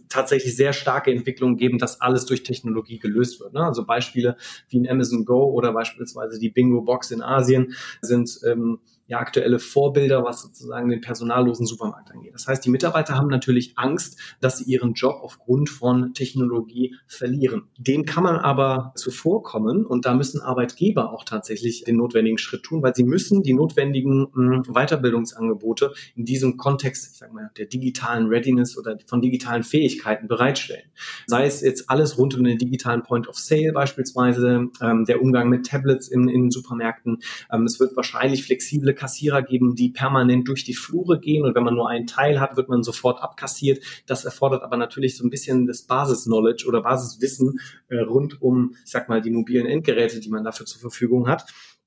[0.09, 3.55] tatsächlich sehr starke Entwicklungen geben, dass alles durch Technologie gelöst wird.
[3.55, 3.61] Ne?
[3.61, 4.37] Also Beispiele
[4.69, 9.59] wie ein Amazon Go oder beispielsweise die Bingo Box in Asien sind ähm, ja aktuelle
[9.59, 12.33] Vorbilder, was sozusagen den personallosen Supermarkt angeht.
[12.35, 17.69] Das heißt, die Mitarbeiter haben natürlich Angst, dass sie ihren Job aufgrund von Technologie verlieren.
[17.79, 22.83] Dem kann man aber zuvorkommen und da müssen Arbeitgeber auch tatsächlich den notwendigen Schritt tun,
[22.83, 27.67] weil sie müssen die notwendigen mh, hm, Weiterbildungsangebote in diesem Kontext, ich sag mal, der
[27.67, 30.85] digitalen Readiness oder von digitalen Fähigkeiten bereitstellen.
[31.27, 35.49] Sei es jetzt alles rund um den digitalen Point of Sale beispielsweise, ähm, der Umgang
[35.49, 37.19] mit Tablets in, in Supermärkten.
[37.53, 41.65] Ähm, es wird wahrscheinlich flexible Kassierer geben, die permanent durch die Flure gehen und wenn
[41.65, 43.83] man nur einen Teil hat, wird man sofort abkassiert.
[44.07, 48.91] Das erfordert aber natürlich so ein bisschen das Basis-Knowledge oder Basiswissen äh, rund um, ich
[48.91, 51.45] sag mal, die mobilen Endgeräte, die man dafür zur Verfügung hat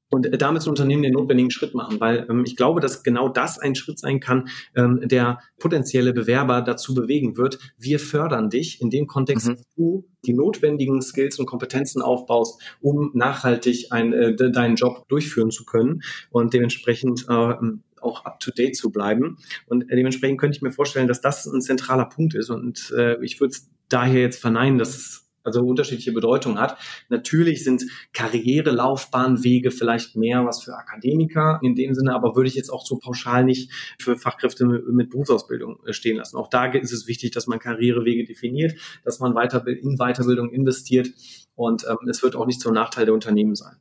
[0.09, 3.29] und äh, damit ein Unternehmen den notwendigen Schritt machen, weil ähm, ich glaube, dass genau
[3.29, 7.59] das ein Schritt sein kann, ähm, der potenzielle Bewerber dazu bewegen wird.
[7.77, 9.55] Wir fördern dich in dem Kontext, mhm.
[9.55, 15.51] dass du die notwendigen Skills und Kompetenzen aufbaust, um nachhaltig ein, äh, deinen Job durchführen
[15.51, 17.53] zu können und dementsprechend äh,
[18.01, 19.37] auch up-to-date zu bleiben.
[19.67, 22.49] Und äh, dementsprechend könnte ich mir vorstellen, dass das ein zentraler Punkt ist.
[22.49, 26.77] Und äh, ich würde es daher jetzt verneinen, dass es also unterschiedliche Bedeutung hat.
[27.09, 27.83] Natürlich sind
[28.13, 32.97] Karrierelaufbahnwege vielleicht mehr was für Akademiker in dem Sinne, aber würde ich jetzt auch so
[32.97, 36.37] pauschal nicht für Fachkräfte mit, Berufsausbildung äh, stehen lassen.
[36.37, 41.09] Auch da ist es wichtig, dass man Karrierewege definiert, dass man in Weiterbildung investiert
[41.55, 43.77] und ähm, es wird auch nicht zum Nachteil der Unternehmen sein.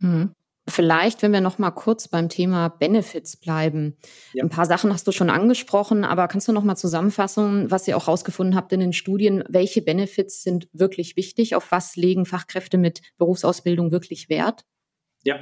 [0.00, 0.34] Mhm.
[0.68, 3.96] Vielleicht, wenn wir noch mal kurz beim Thema Benefits bleiben.
[4.32, 4.44] Ja.
[4.44, 7.96] Ein paar Sachen hast du schon angesprochen, aber kannst du noch mal zusammenfassen, was ihr
[7.96, 9.42] auch herausgefunden habt in den Studien?
[9.48, 11.56] Welche Benefits sind wirklich wichtig?
[11.56, 14.64] Auf was legen Fachkräfte mit Berufsausbildung wirklich Wert?
[15.24, 15.40] Ja,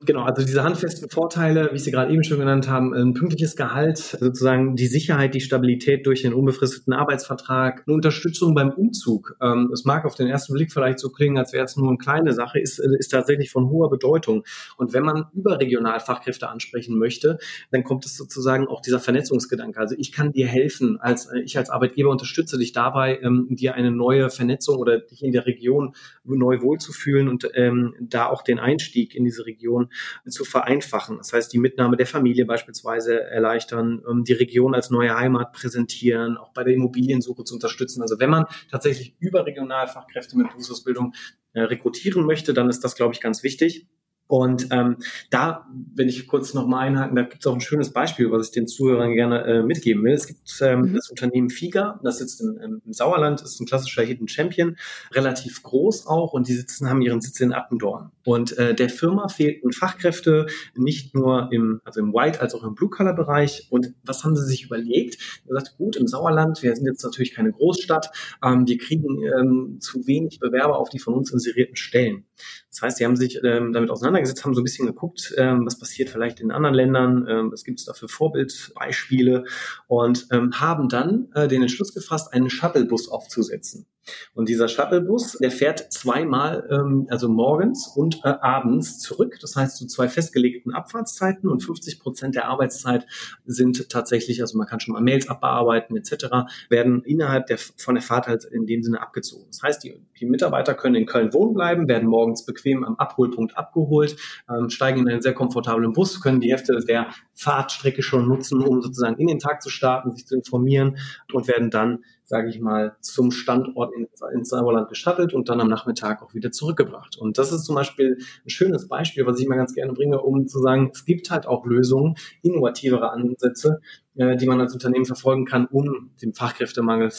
[0.00, 3.98] Genau, also diese handfesten Vorteile, wie sie gerade eben schon genannt haben, ein pünktliches Gehalt,
[3.98, 9.36] sozusagen die Sicherheit, die Stabilität durch den unbefristeten Arbeitsvertrag, eine Unterstützung beim Umzug.
[9.40, 11.96] Ähm, es mag auf den ersten Blick vielleicht so klingen, als wäre es nur eine
[11.96, 14.44] kleine Sache, ist, ist tatsächlich von hoher Bedeutung.
[14.76, 17.38] Und wenn man überregional Fachkräfte ansprechen möchte,
[17.70, 19.78] dann kommt es sozusagen auch dieser Vernetzungsgedanke.
[19.80, 23.90] Also ich kann dir helfen, als ich als Arbeitgeber unterstütze dich dabei, ähm, dir eine
[23.90, 29.14] neue Vernetzung oder dich in der Region neu wohlzufühlen und ähm, da auch den Einstieg
[29.14, 29.88] in diese Region
[30.28, 31.18] zu vereinfachen.
[31.18, 36.36] Das heißt, die Mitnahme der Familie beispielsweise erleichtern, ähm, die Region als neue Heimat präsentieren,
[36.36, 38.02] auch bei der Immobiliensuche zu unterstützen.
[38.02, 41.14] Also wenn man tatsächlich überregional Fachkräfte mit Berufsausbildung
[41.52, 43.86] äh, rekrutieren möchte, dann ist das, glaube ich, ganz wichtig.
[44.26, 44.96] Und ähm,
[45.30, 48.46] da, wenn ich kurz noch mal einhaken, da gibt es auch ein schönes Beispiel, was
[48.46, 50.14] ich den Zuhörern gerne äh, mitgeben will.
[50.14, 50.94] Es gibt ähm, mhm.
[50.94, 54.76] das Unternehmen Figa, das sitzt in, im Sauerland, ist ein klassischer Hidden Champion,
[55.12, 58.10] relativ groß auch und die sitzen, haben ihren Sitz in Attendorn.
[58.24, 62.74] Und äh, der Firma fehlten Fachkräfte, nicht nur im, also im White als auch im
[62.74, 63.68] Blue-Color-Bereich.
[63.70, 65.18] Und was haben sie sich überlegt?
[65.42, 68.10] Sie gesagt, gut, im Sauerland, wir sind jetzt natürlich keine Großstadt,
[68.42, 72.24] ähm, wir kriegen ähm, zu wenig Bewerber auf die von uns inserierten Stellen.
[72.70, 74.13] Das heißt, sie haben sich ähm, damit auseinandergesetzt,
[74.44, 77.80] haben so ein bisschen geguckt, ähm, was passiert vielleicht in anderen Ländern, ähm, was gibt
[77.80, 79.44] es da für Vorbildbeispiele
[79.86, 83.86] und ähm, haben dann äh, den Entschluss gefasst, einen Shuttlebus aufzusetzen.
[84.34, 89.38] Und dieser Shuttlebus, der fährt zweimal, ähm, also morgens und äh, abends zurück.
[89.40, 93.06] Das heißt zu zwei festgelegten Abfahrtszeiten und 50 Prozent der Arbeitszeit
[93.44, 96.26] sind tatsächlich, also man kann schon mal Mails abbearbeiten etc.,
[96.68, 99.46] werden innerhalb der von der Fahrt halt in dem Sinne abgezogen.
[99.50, 103.56] Das heißt, die, die Mitarbeiter können in Köln wohnen bleiben, werden morgens bequem am Abholpunkt
[103.56, 104.16] abgeholt,
[104.48, 108.82] ähm, steigen in einen sehr komfortablen Bus, können die Hälfte der Fahrtstrecke schon nutzen, um
[108.82, 110.98] sozusagen in den Tag zu starten, sich zu informieren
[111.32, 115.68] und werden dann sage ich mal, zum Standort in, ins Sauerland geschattelt und dann am
[115.68, 117.16] Nachmittag auch wieder zurückgebracht.
[117.18, 120.46] Und das ist zum Beispiel ein schönes Beispiel, was ich mal ganz gerne bringe, um
[120.46, 123.80] zu sagen, es gibt halt auch Lösungen, innovativere Ansätze,
[124.16, 127.12] äh, die man als Unternehmen verfolgen kann, um dem Fachkräftemangel,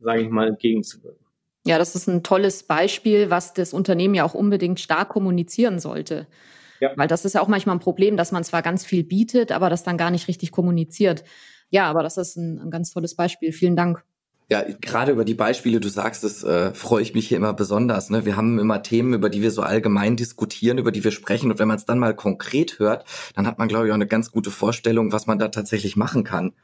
[0.00, 1.24] sage ich mal, entgegenzuwirken.
[1.64, 6.26] Ja, das ist ein tolles Beispiel, was das Unternehmen ja auch unbedingt stark kommunizieren sollte.
[6.80, 6.92] Ja.
[6.96, 9.68] Weil das ist ja auch manchmal ein Problem, dass man zwar ganz viel bietet, aber
[9.68, 11.24] das dann gar nicht richtig kommuniziert.
[11.70, 13.52] Ja, aber das ist ein, ein ganz tolles Beispiel.
[13.52, 14.04] Vielen Dank.
[14.50, 18.08] Ja, gerade über die Beispiele, du sagst es, äh, freue ich mich hier immer besonders.
[18.08, 18.24] Ne?
[18.24, 21.50] Wir haben immer Themen, über die wir so allgemein diskutieren, über die wir sprechen.
[21.50, 24.06] Und wenn man es dann mal konkret hört, dann hat man, glaube ich, auch eine
[24.06, 26.54] ganz gute Vorstellung, was man da tatsächlich machen kann.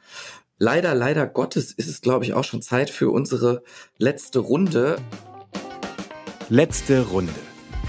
[0.57, 3.62] Leider, leider Gottes ist es, glaube ich, auch schon Zeit für unsere
[3.99, 4.97] letzte Runde.
[6.49, 7.35] Letzte Runde.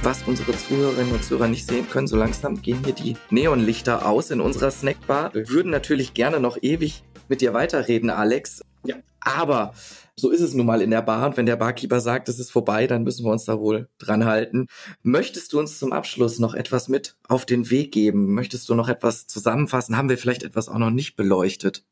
[0.04, 4.30] Was unsere Zuhörerinnen und Zuhörer nicht sehen können, so langsam gehen hier die Neonlichter aus
[4.30, 5.34] in unserer Snackbar.
[5.34, 8.62] Wir würden natürlich gerne noch ewig mit dir weiterreden, Alex.
[8.86, 8.96] Ja.
[9.20, 9.74] Aber
[10.16, 11.28] so ist es nun mal in der Bar.
[11.28, 14.26] Und wenn der Barkeeper sagt, es ist vorbei, dann müssen wir uns da wohl dran
[14.26, 14.68] halten.
[15.02, 18.34] Möchtest du uns zum Abschluss noch etwas mit auf den Weg geben?
[18.34, 19.98] Möchtest du noch etwas zusammenfassen?
[19.98, 21.84] Haben wir vielleicht etwas auch noch nicht beleuchtet?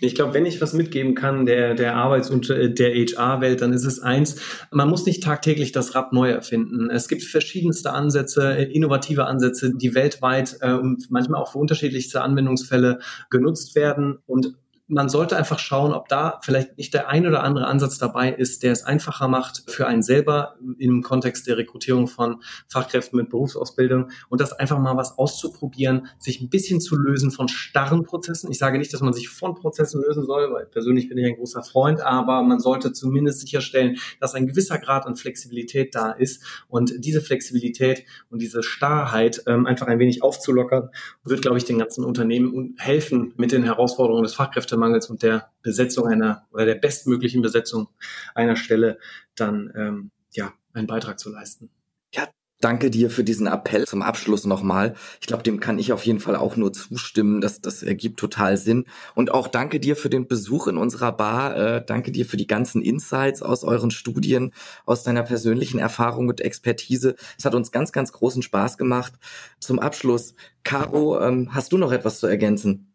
[0.00, 3.72] Ich glaube, wenn ich was mitgeben kann der, der Arbeits- und äh, der HR-Welt, dann
[3.72, 6.88] ist es eins, man muss nicht tagtäglich das Rad neu erfinden.
[6.88, 12.22] Es gibt verschiedenste Ansätze, äh, innovative Ansätze, die weltweit äh, und manchmal auch für unterschiedlichste
[12.22, 14.18] Anwendungsfälle genutzt werden.
[14.26, 14.54] Und
[14.88, 18.62] man sollte einfach schauen, ob da vielleicht nicht der ein oder andere Ansatz dabei ist,
[18.62, 24.10] der es einfacher macht für einen selber im Kontext der Rekrutierung von Fachkräften mit Berufsausbildung
[24.30, 28.50] und das einfach mal was auszuprobieren, sich ein bisschen zu lösen von starren Prozessen.
[28.50, 31.36] Ich sage nicht, dass man sich von Prozessen lösen soll, weil persönlich bin ich ein
[31.36, 36.42] großer Freund, aber man sollte zumindest sicherstellen, dass ein gewisser Grad an Flexibilität da ist
[36.68, 40.88] und diese Flexibilität und diese Starrheit ähm, einfach ein wenig aufzulockern,
[41.24, 45.50] wird, glaube ich, den ganzen Unternehmen helfen, mit den Herausforderungen des Fachkräfte Fachkräftemangels und der
[45.62, 47.88] Besetzung einer oder der bestmöglichen Besetzung
[48.34, 48.98] einer Stelle
[49.34, 51.70] dann ähm, ja einen Beitrag zu leisten.
[52.14, 52.28] Ja,
[52.60, 54.94] danke dir für diesen Appell zum Abschluss nochmal.
[55.20, 57.40] Ich glaube, dem kann ich auf jeden Fall auch nur zustimmen.
[57.40, 58.86] Das, das ergibt total Sinn.
[59.14, 61.56] Und auch danke dir für den Besuch in unserer Bar.
[61.56, 64.52] Äh, danke dir für die ganzen Insights aus euren Studien,
[64.86, 67.16] aus deiner persönlichen Erfahrung und Expertise.
[67.36, 69.14] Es hat uns ganz, ganz großen Spaß gemacht.
[69.60, 72.87] Zum Abschluss, Caro, ähm, hast du noch etwas zu ergänzen?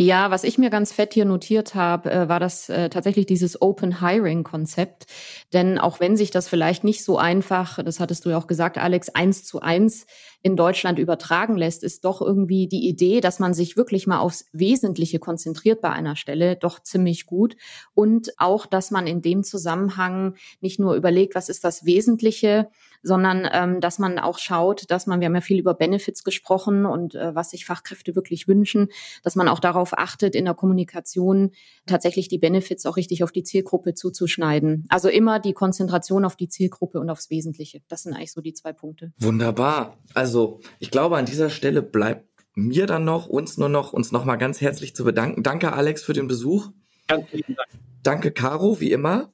[0.00, 3.60] Ja, was ich mir ganz fett hier notiert habe, äh, war das äh, tatsächlich dieses
[3.60, 5.06] Open Hiring Konzept.
[5.52, 8.78] Denn auch wenn sich das vielleicht nicht so einfach, das hattest du ja auch gesagt,
[8.78, 10.06] Alex, eins zu eins
[10.40, 14.44] in Deutschland übertragen lässt, ist doch irgendwie die Idee, dass man sich wirklich mal aufs
[14.52, 17.56] Wesentliche konzentriert bei einer Stelle, doch ziemlich gut.
[17.92, 22.68] Und auch, dass man in dem Zusammenhang nicht nur überlegt, was ist das Wesentliche,
[23.02, 26.86] sondern ähm, dass man auch schaut, dass man, wir haben ja viel über Benefits gesprochen
[26.86, 28.88] und äh, was sich Fachkräfte wirklich wünschen,
[29.22, 31.52] dass man auch darauf achtet, in der Kommunikation
[31.86, 34.86] tatsächlich die Benefits auch richtig auf die Zielgruppe zuzuschneiden.
[34.88, 37.82] Also immer die Konzentration auf die Zielgruppe und aufs Wesentliche.
[37.88, 39.12] Das sind eigentlich so die zwei Punkte.
[39.18, 39.98] Wunderbar.
[40.14, 44.24] Also ich glaube, an dieser Stelle bleibt mir dann noch, uns nur noch, uns noch
[44.24, 45.42] mal ganz herzlich zu bedanken.
[45.42, 46.70] Danke, Alex, für den Besuch.
[47.06, 47.68] Ganz vielen Dank.
[48.02, 49.32] Danke, Caro, wie immer.